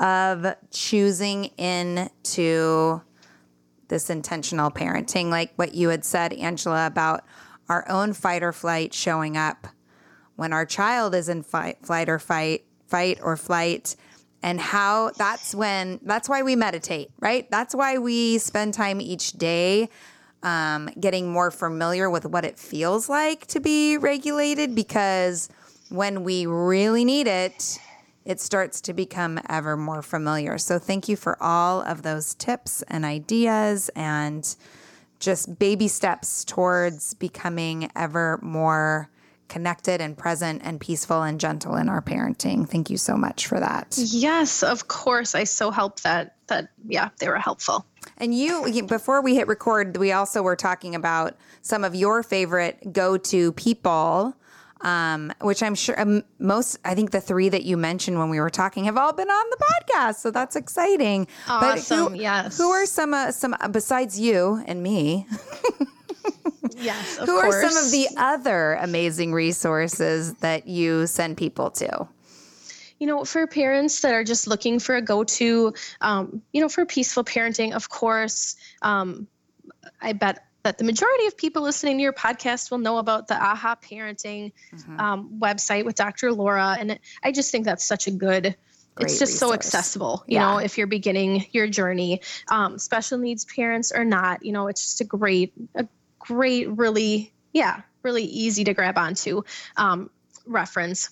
[0.00, 3.02] of choosing into
[3.90, 7.22] this intentional parenting like what you had said Angela about
[7.68, 9.68] our own fight or flight showing up
[10.36, 13.94] when our child is in fight, flight or fight fight or flight
[14.42, 17.50] and how that's when that's why we meditate, right?
[17.50, 19.90] That's why we spend time each day
[20.42, 25.50] um, getting more familiar with what it feels like to be regulated because
[25.90, 27.78] when we really need it,
[28.24, 30.58] it starts to become ever more familiar.
[30.58, 34.56] So, thank you for all of those tips and ideas and
[35.18, 39.10] just baby steps towards becoming ever more
[39.50, 42.66] connected and present and peaceful and gentle in our parenting.
[42.66, 43.98] Thank you so much for that.
[43.98, 45.34] Yes, of course.
[45.34, 47.84] I so hope that that yeah, they were helpful.
[48.16, 52.92] And you before we hit record, we also were talking about some of your favorite
[52.92, 54.34] go-to people
[54.82, 58.40] um, which I'm sure um, most, I think the three that you mentioned when we
[58.40, 60.16] were talking have all been on the podcast.
[60.16, 61.26] So that's exciting.
[61.48, 62.06] Awesome.
[62.06, 62.56] But who, yes.
[62.56, 65.26] Who are some, uh, some, uh, besides you and me?
[66.76, 67.18] Yes.
[67.18, 67.54] Who course.
[67.54, 72.08] are some of the other amazing resources that you send people to?
[72.98, 75.72] you know, for parents that are just looking for a go-to,
[76.02, 79.26] um, you know, for peaceful parenting, of course, um,
[80.02, 83.34] I bet that the majority of people listening to your podcast will know about the
[83.34, 85.00] AHA Parenting mm-hmm.
[85.00, 86.32] um, website with Dr.
[86.32, 88.56] Laura, and I just think that's such a good
[88.98, 89.38] it's just resource.
[89.38, 90.40] so accessible you yeah.
[90.40, 94.82] know if you're beginning your journey um, special needs parents or not you know it's
[94.82, 95.86] just a great a
[96.18, 99.42] great really yeah really easy to grab onto
[99.76, 100.10] um,
[100.44, 101.10] reference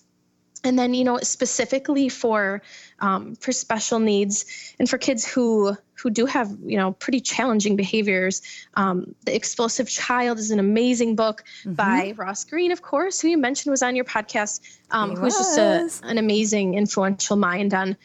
[0.65, 2.63] and then you know specifically for
[3.01, 7.77] um, for special needs and for kids who who do have you know pretty challenging
[7.77, 8.43] behaviors
[8.75, 11.75] um, the explosive child is an amazing book mm-hmm.
[11.75, 15.59] by ross greene of course who you mentioned was on your podcast um, who's just
[15.59, 17.97] a, an amazing influential mind on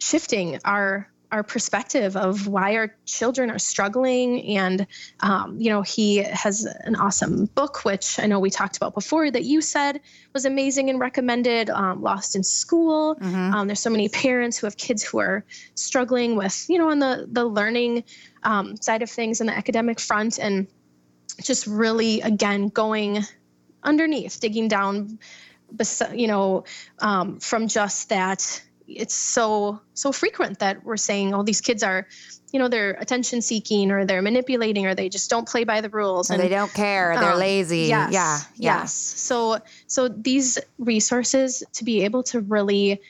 [0.00, 4.56] shifting our our perspective of why our children are struggling.
[4.56, 4.86] And,
[5.20, 9.30] um, you know, he has an awesome book, which I know we talked about before
[9.30, 10.00] that you said
[10.32, 13.16] was amazing and recommended um, Lost in School.
[13.16, 13.54] Mm-hmm.
[13.54, 16.98] Um, there's so many parents who have kids who are struggling with, you know, on
[16.98, 18.04] the, the learning
[18.42, 20.38] um, side of things and the academic front.
[20.38, 20.66] And
[21.42, 23.24] just really, again, going
[23.82, 25.18] underneath, digging down,
[26.12, 26.64] you know,
[26.98, 28.62] um, from just that
[28.96, 32.06] it's so so frequent that we're saying oh these kids are
[32.52, 35.88] you know they're attention seeking or they're manipulating or they just don't play by the
[35.88, 37.86] rules and they don't care they're um, lazy.
[37.88, 38.80] yes, yeah, yeah.
[38.80, 38.94] yes.
[38.94, 43.00] So so these resources to be able to really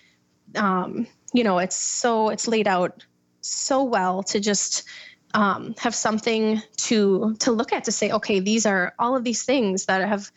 [0.54, 3.04] um you know it's so it's laid out
[3.40, 4.84] so well to just
[5.32, 9.44] um, have something to to look at to say okay these are all of these
[9.44, 10.30] things that have,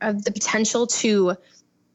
[0.00, 1.36] have the potential to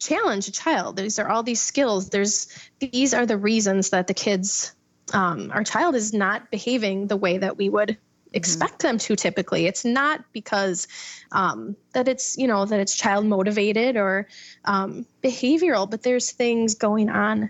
[0.08, 0.98] challenge a child.
[0.98, 2.10] These are all these skills.
[2.10, 2.48] There's
[2.80, 4.74] these are the reasons that the kids,
[5.14, 8.36] um, our child is not behaving the way that we would mm-hmm.
[8.36, 10.88] expect them to typically it's not because
[11.32, 14.28] um, that it's you know that it's child motivated or
[14.66, 17.50] um, behavioral but there's things going on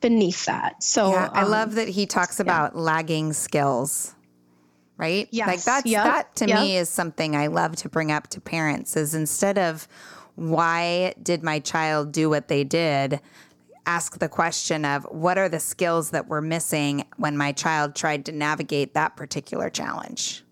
[0.00, 2.80] beneath that so yeah, i um, love that he talks about yeah.
[2.80, 4.14] lagging skills
[4.96, 5.48] right yes.
[5.48, 6.04] like that's yep.
[6.04, 6.60] that to yep.
[6.60, 9.88] me is something i love to bring up to parents is instead of
[10.38, 13.20] why did my child do what they did?
[13.86, 18.24] Ask the question of what are the skills that were missing when my child tried
[18.26, 20.44] to navigate that particular challenge?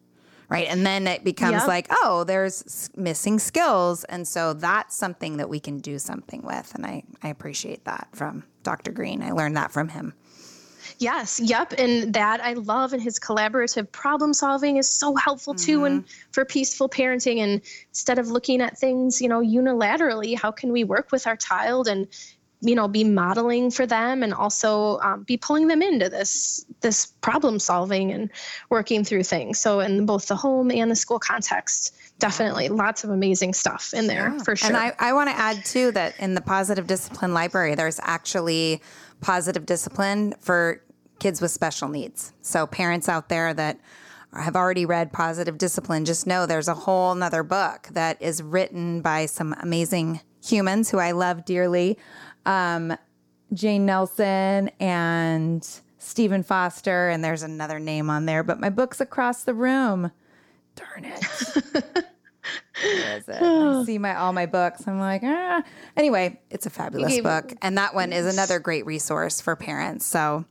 [0.48, 0.66] Right.
[0.68, 1.68] And then it becomes yep.
[1.68, 4.04] like, oh, there's missing skills.
[4.04, 6.72] And so that's something that we can do something with.
[6.74, 8.92] And I, I appreciate that from Dr.
[8.92, 9.22] Greene.
[9.22, 10.14] I learned that from him.
[10.98, 11.74] Yes, yep.
[11.76, 15.86] And that I love and his collaborative problem solving is so helpful too mm-hmm.
[15.86, 20.72] and for peaceful parenting and instead of looking at things, you know, unilaterally, how can
[20.72, 22.08] we work with our child and
[22.62, 27.06] you know be modeling for them and also um, be pulling them into this this
[27.20, 28.30] problem solving and
[28.70, 33.10] working through things so in both the home and the school context definitely lots of
[33.10, 34.42] amazing stuff in there yeah.
[34.42, 37.74] for sure and i, I want to add too that in the positive discipline library
[37.74, 38.80] there's actually
[39.20, 40.82] positive discipline for
[41.18, 42.32] kids with special needs.
[42.42, 43.80] So, parents out there that
[44.32, 49.00] have already read Positive Discipline, just know there's a whole nother book that is written
[49.00, 51.98] by some amazing humans who I love dearly
[52.46, 52.96] um,
[53.52, 55.66] Jane Nelsen and
[55.98, 60.10] Steven Foster, and there's another name on there, but my book's across the room.
[60.76, 61.24] Darn it.
[62.82, 63.42] Where is it?
[63.42, 64.86] I see my all my books.
[64.86, 65.62] I'm like, ah.
[65.96, 70.06] Anyway, it's a fabulous book, and that one is another great resource for parents.
[70.06, 70.44] So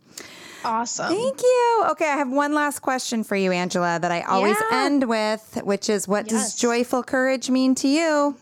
[0.66, 1.08] awesome.
[1.08, 1.84] Thank you.
[1.92, 4.86] Okay, I have one last question for you, Angela, that I always yeah.
[4.86, 6.54] end with, which is what yes.
[6.54, 8.38] does joyful courage mean to you?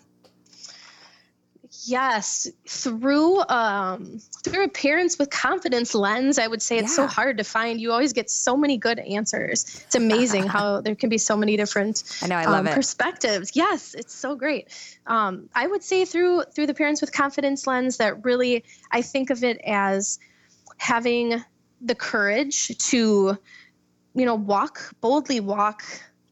[1.86, 7.08] Yes, through um, through a parents with confidence lens, I would say it's yeah.
[7.08, 7.82] so hard to find.
[7.82, 9.82] You always get so many good answers.
[9.86, 12.74] It's amazing how there can be so many different I know I love um, it.
[12.74, 13.54] perspectives.
[13.54, 14.70] Yes, it's so great.
[15.08, 19.30] Um, I would say through through the parents with confidence lens that really I think
[19.30, 20.20] of it as
[20.78, 21.44] having
[21.84, 23.38] the courage to
[24.16, 25.84] you know walk boldly walk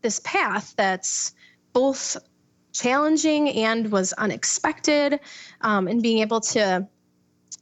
[0.01, 1.33] this path that's
[1.73, 2.17] both
[2.73, 5.19] challenging and was unexpected
[5.61, 6.87] um, and being able to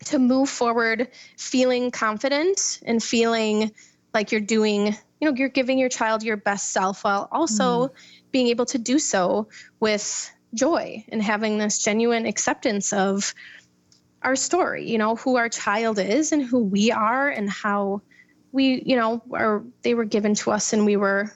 [0.06, 3.72] to move forward feeling confident and feeling
[4.14, 7.92] like you're doing you know you're giving your child your best self while also mm.
[8.32, 9.48] being able to do so
[9.80, 13.34] with joy and having this genuine acceptance of
[14.22, 18.02] our story, you know, who our child is and who we are and how
[18.52, 21.34] we, you know, are they were given to us and we were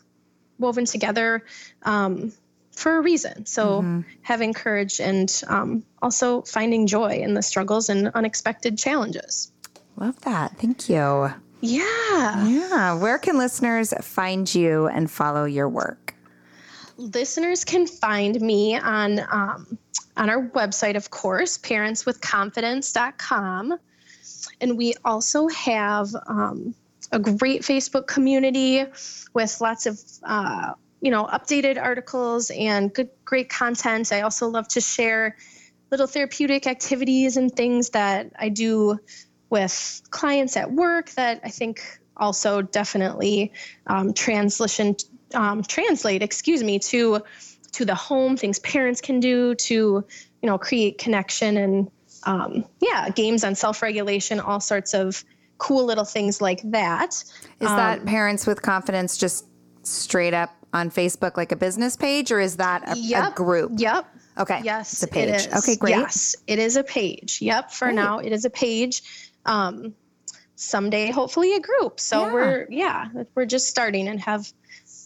[0.60, 1.44] woven together
[1.84, 2.34] um,
[2.72, 3.46] for a reason.
[3.46, 4.02] So mm-hmm.
[4.22, 9.52] having courage and um, also finding joy in the struggles and unexpected challenges.
[9.96, 10.58] Love that.
[10.58, 11.34] Thank you.
[11.62, 12.46] Yeah.
[12.46, 12.96] Yeah.
[12.96, 16.03] Where can listeners find you and follow your work?
[17.04, 19.78] Listeners can find me on um,
[20.16, 23.78] on our website, of course, parentswithconfidence.com.
[24.62, 26.74] And we also have um,
[27.12, 28.86] a great Facebook community
[29.34, 34.14] with lots of, uh, you know, updated articles and good, great content.
[34.14, 35.36] I also love to share
[35.92, 39.00] little therapeutic activities and things that I do
[39.50, 41.82] with clients at work that I think
[42.16, 43.52] also definitely
[43.88, 44.96] um, translation
[45.34, 47.22] um, translate, excuse me, to
[47.74, 51.92] to the home things parents can do to you know create connection and
[52.24, 55.24] um, yeah games on self-regulation all sorts of
[55.58, 57.14] cool little things like that.
[57.14, 59.46] Is that um, parents with confidence just
[59.84, 63.72] straight up on facebook like a business page or is that a, yep, a group?
[63.78, 64.06] yep.
[64.38, 65.30] Okay yes it's a page.
[65.30, 65.54] it is.
[65.58, 65.92] okay great.
[65.92, 67.42] Yes it is a page.
[67.42, 67.96] Yep for great.
[67.96, 69.30] now it is a page.
[69.46, 69.94] Um,
[70.56, 72.00] someday hopefully a group.
[72.00, 72.34] So yeah.
[72.34, 73.06] we're yeah
[73.36, 74.52] we're just starting and have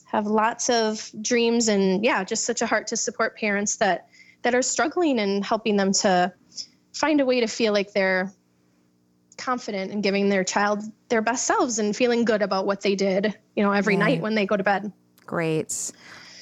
[0.07, 4.07] have lots of dreams and yeah just such a heart to support parents that
[4.41, 6.33] that are struggling and helping them to
[6.93, 8.31] find a way to feel like they're
[9.37, 13.37] confident in giving their child their best selves and feeling good about what they did
[13.55, 14.91] you know every night when they go to bed.
[15.25, 15.91] Great.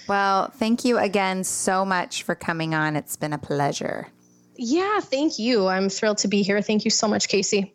[0.07, 2.95] Well thank you again so much for coming on.
[2.95, 4.07] It's been a pleasure.
[4.55, 5.68] Yeah thank you.
[5.68, 6.61] I'm thrilled to be here.
[6.61, 7.74] Thank you so much casey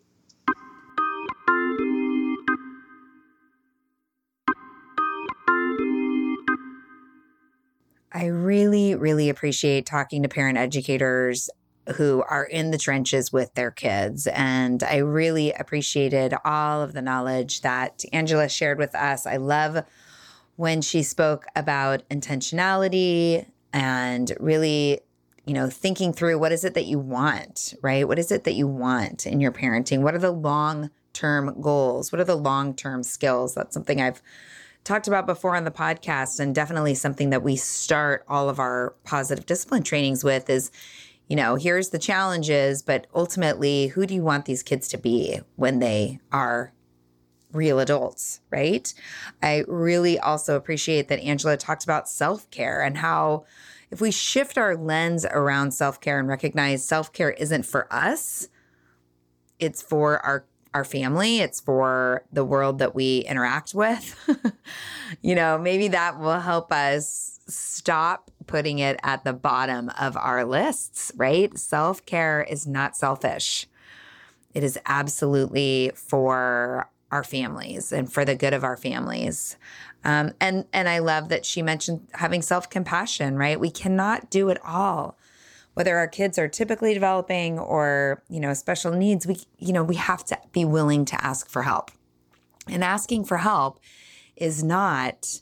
[8.11, 11.49] I really, really appreciate talking to parent educators
[11.95, 14.27] who are in the trenches with their kids.
[14.27, 19.25] And I really appreciated all of the knowledge that Angela shared with us.
[19.25, 19.83] I love
[20.57, 24.99] when she spoke about intentionality and really
[25.45, 28.53] you know thinking through what is it that you want right what is it that
[28.53, 32.75] you want in your parenting what are the long term goals what are the long
[32.75, 34.21] term skills that's something i've
[34.83, 38.95] talked about before on the podcast and definitely something that we start all of our
[39.03, 40.71] positive discipline trainings with is
[41.27, 45.39] you know here's the challenges but ultimately who do you want these kids to be
[45.55, 46.73] when they are
[47.53, 48.93] real adults right?
[49.43, 53.45] I really also appreciate that angela talked about self-care and how
[53.91, 58.47] if we shift our lens around self-care and recognize self-care isn't for us
[59.59, 64.15] it's for our our family, it's for the world that we interact with.
[65.21, 70.45] you know, maybe that will help us stop putting it at the bottom of our
[70.45, 71.57] lists, right?
[71.57, 73.67] Self care is not selfish,
[74.53, 79.57] it is absolutely for our families and for the good of our families.
[80.03, 83.37] Um, and and I love that she mentioned having self compassion.
[83.37, 85.17] Right, we cannot do it all
[85.81, 89.95] whether our kids are typically developing or, you know, special needs, we, you know, we
[89.95, 91.89] have to be willing to ask for help.
[92.67, 93.79] And asking for help
[94.35, 95.41] is not,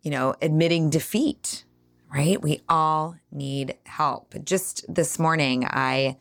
[0.00, 1.66] you know, admitting defeat,
[2.10, 2.40] right?
[2.40, 4.34] We all need help.
[4.42, 6.16] Just this morning, I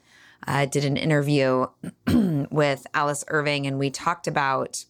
[0.45, 1.67] uh, did an interview
[2.51, 4.83] with Alice Irving, and we talked about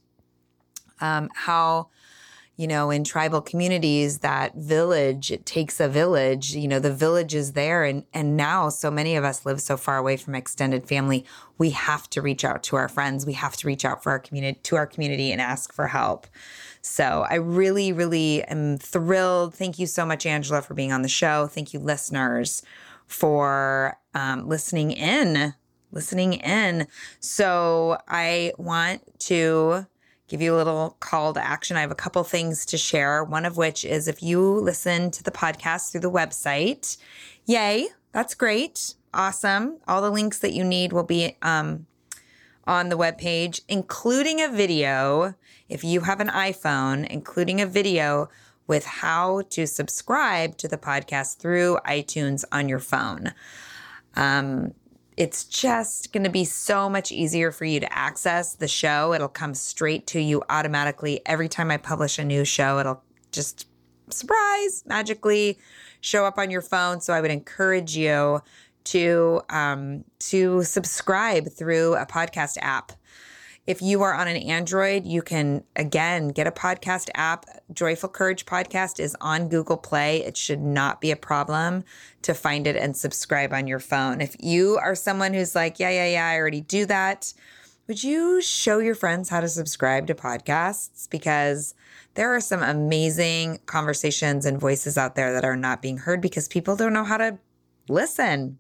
[1.00, 1.90] um, how
[2.58, 7.36] you know, in tribal communities, that village, it takes a village, you know, the village
[7.36, 7.84] is there.
[7.84, 11.26] And, and now so many of us live so far away from extended family.
[11.58, 13.26] We have to reach out to our friends.
[13.26, 16.28] We have to reach out for our community, to our community and ask for help.
[16.82, 19.54] So I really, really am thrilled.
[19.56, 21.48] Thank you so much, Angela, for being on the show.
[21.48, 22.62] Thank you, listeners,
[23.06, 25.56] for um, listening in,
[25.92, 26.88] listening in.
[27.20, 29.88] So I want to
[30.28, 31.78] give you a little call to action.
[31.78, 33.24] I have a couple things to share.
[33.24, 36.98] One of which is if you listen to the podcast through the website,
[37.46, 38.96] yay, that's great.
[39.14, 39.78] Awesome.
[39.88, 41.86] All the links that you need will be um,
[42.66, 45.36] on the webpage, including a video.
[45.70, 48.30] If you have an iPhone, including a video
[48.68, 53.34] with how to subscribe to the podcast through iTunes on your phone.
[54.16, 54.74] Um,
[55.18, 59.14] it's just going to be so much easier for you to access the show.
[59.14, 61.22] It'll come straight to you automatically.
[61.26, 63.02] Every time I publish a new show, it'll
[63.32, 63.68] just
[64.10, 65.58] surprise magically
[66.02, 67.02] show up on your phone.
[67.02, 68.42] So I would encourage you
[68.86, 72.92] to um, to subscribe through a podcast app.
[73.68, 77.48] If you are on an Android, you can again get a podcast app.
[77.74, 80.24] Joyful Courage Podcast is on Google Play.
[80.24, 81.84] It should not be a problem
[82.22, 84.22] to find it and subscribe on your phone.
[84.22, 87.34] If you are someone who's like, yeah, yeah, yeah, I already do that,
[87.88, 91.10] would you show your friends how to subscribe to podcasts?
[91.10, 91.74] Because
[92.14, 96.48] there are some amazing conversations and voices out there that are not being heard because
[96.48, 97.40] people don't know how to
[97.90, 98.60] listen.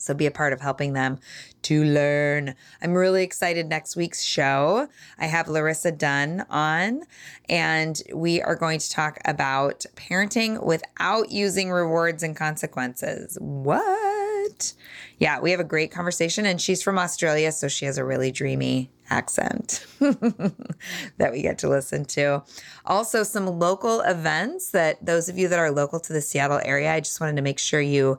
[0.00, 1.18] So be a part of helping them
[1.62, 2.54] to learn.
[2.82, 4.88] I'm really excited next week's show.
[5.18, 7.02] I have Larissa Dann on,
[7.48, 13.36] and we are going to talk about parenting without using rewards and consequences.
[13.40, 14.72] What?
[15.18, 18.32] Yeah, we have a great conversation, and she's from Australia, so she has a really
[18.32, 22.42] dreamy accent that we get to listen to.
[22.86, 26.92] Also, some local events that those of you that are local to the Seattle area,
[26.92, 28.18] I just wanted to make sure you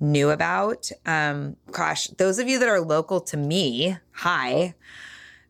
[0.00, 0.90] knew about.
[1.06, 4.74] Um, gosh, those of you that are local to me, hi.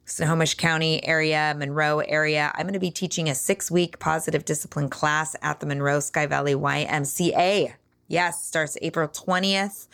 [0.05, 2.53] Snohomish County area, Monroe area.
[2.55, 6.27] I'm going to be teaching a six week positive discipline class at the Monroe Sky
[6.27, 7.73] Valley YMCA.
[8.09, 9.89] Yes, starts April 20th.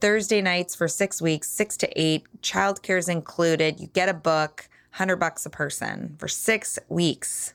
[0.00, 2.24] Thursday nights for six weeks, six to eight.
[2.42, 3.80] Childcare is included.
[3.80, 7.54] You get a book, 100 bucks a person for six weeks,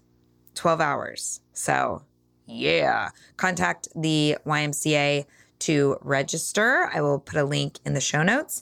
[0.56, 1.42] 12 hours.
[1.54, 2.04] So,
[2.46, 3.10] yeah.
[3.38, 5.26] Contact the YMCA
[5.66, 6.90] to register.
[6.94, 8.62] I will put a link in the show notes.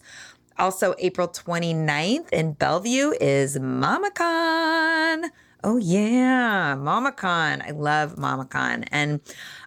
[0.58, 5.30] Also, April 29th in Bellevue is MamaCon.
[5.66, 7.66] Oh yeah, MamaCon.
[7.66, 8.86] I love MamaCon.
[8.92, 9.22] And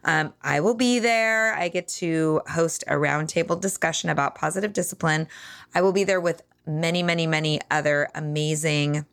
[0.04, 1.54] um, I will be there.
[1.54, 5.26] I get to host a roundtable discussion about positive discipline.
[5.74, 9.06] I will be there with many, many, many other amazing,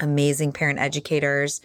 [0.00, 1.60] amazing parent educators.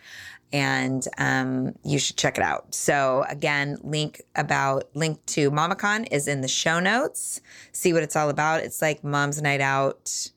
[0.53, 2.73] And um, you should check it out.
[2.73, 7.41] So again, link about link to MamaCon is in the show notes.
[7.73, 8.63] See what it's all about.
[8.63, 10.31] It's like Mom's Night Out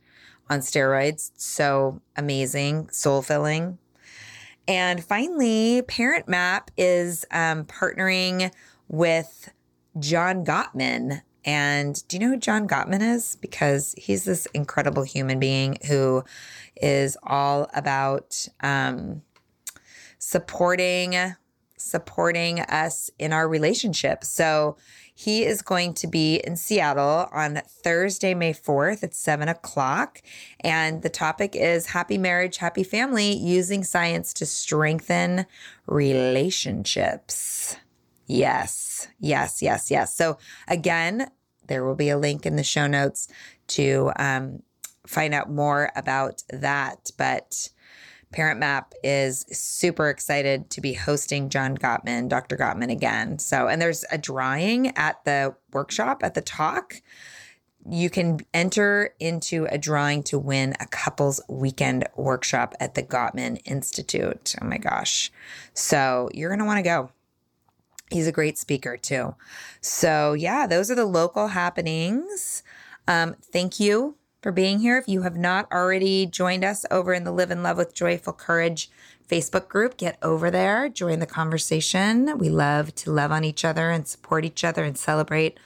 [0.48, 1.30] on steroids.
[1.36, 3.78] So amazing, soul filling.
[4.66, 8.52] And finally, Parent Map is um, partnering
[8.88, 9.50] with
[9.98, 11.22] John Gottman.
[11.44, 13.36] And do you know who John Gottman is?
[13.36, 16.22] Because he's this incredible human being who
[16.76, 19.22] is all about um,
[20.20, 21.34] supporting
[21.80, 24.22] supporting us in our relationship.
[24.22, 24.76] So
[25.14, 30.22] he is going to be in Seattle on Thursday, May 4th at 7 o'clock.
[30.60, 35.46] And the topic is Happy Marriage, Happy Family using science to strengthen
[35.86, 37.76] relationships.
[38.26, 40.14] Yes, yes, yes, yes.
[40.14, 41.30] So, again,
[41.66, 43.26] there will be a link in the show notes
[43.68, 44.62] to um,
[45.06, 47.10] find out more about that.
[47.16, 47.70] But
[48.32, 52.56] Parent Map is super excited to be hosting John Gottman, Dr.
[52.56, 53.40] Gottman again.
[53.40, 57.02] So, and there's a drawing at the workshop at the talk.
[57.88, 63.60] You can enter into a drawing to win a couples weekend workshop at the Gottman
[63.64, 64.54] Institute.
[64.62, 65.32] Oh my gosh.
[65.74, 67.10] So, you're going to want to go.
[68.10, 69.34] He's a great speaker too.
[69.80, 72.62] So, yeah, those are the local happenings.
[73.08, 74.96] Um, thank you for being here.
[74.96, 78.32] If you have not already joined us over in the Live in Love with Joyful
[78.32, 78.90] Courage
[79.28, 82.38] Facebook group, get over there, join the conversation.
[82.38, 85.58] We love to love on each other and support each other and celebrate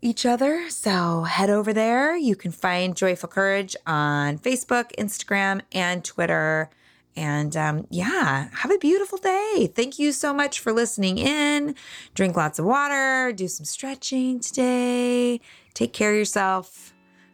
[0.00, 0.68] each other.
[0.70, 2.16] So head over there.
[2.16, 6.70] You can find Joyful Courage on Facebook, Instagram, and Twitter.
[7.14, 9.70] And um, yeah, have a beautiful day.
[9.72, 11.74] Thank you so much for listening in.
[12.14, 15.40] Drink lots of water, do some stretching today.
[15.74, 16.92] Take care of yourself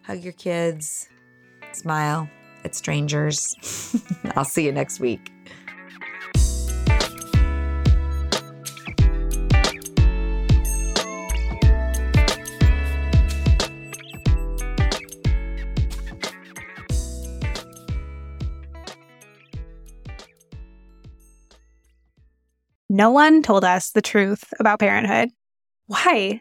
[0.09, 1.06] hug your kids,
[1.72, 2.30] smile
[2.64, 3.54] at strangers.
[4.36, 5.30] I'll see you next week.
[22.88, 25.28] No one told us the truth about parenthood.
[25.86, 26.40] Why?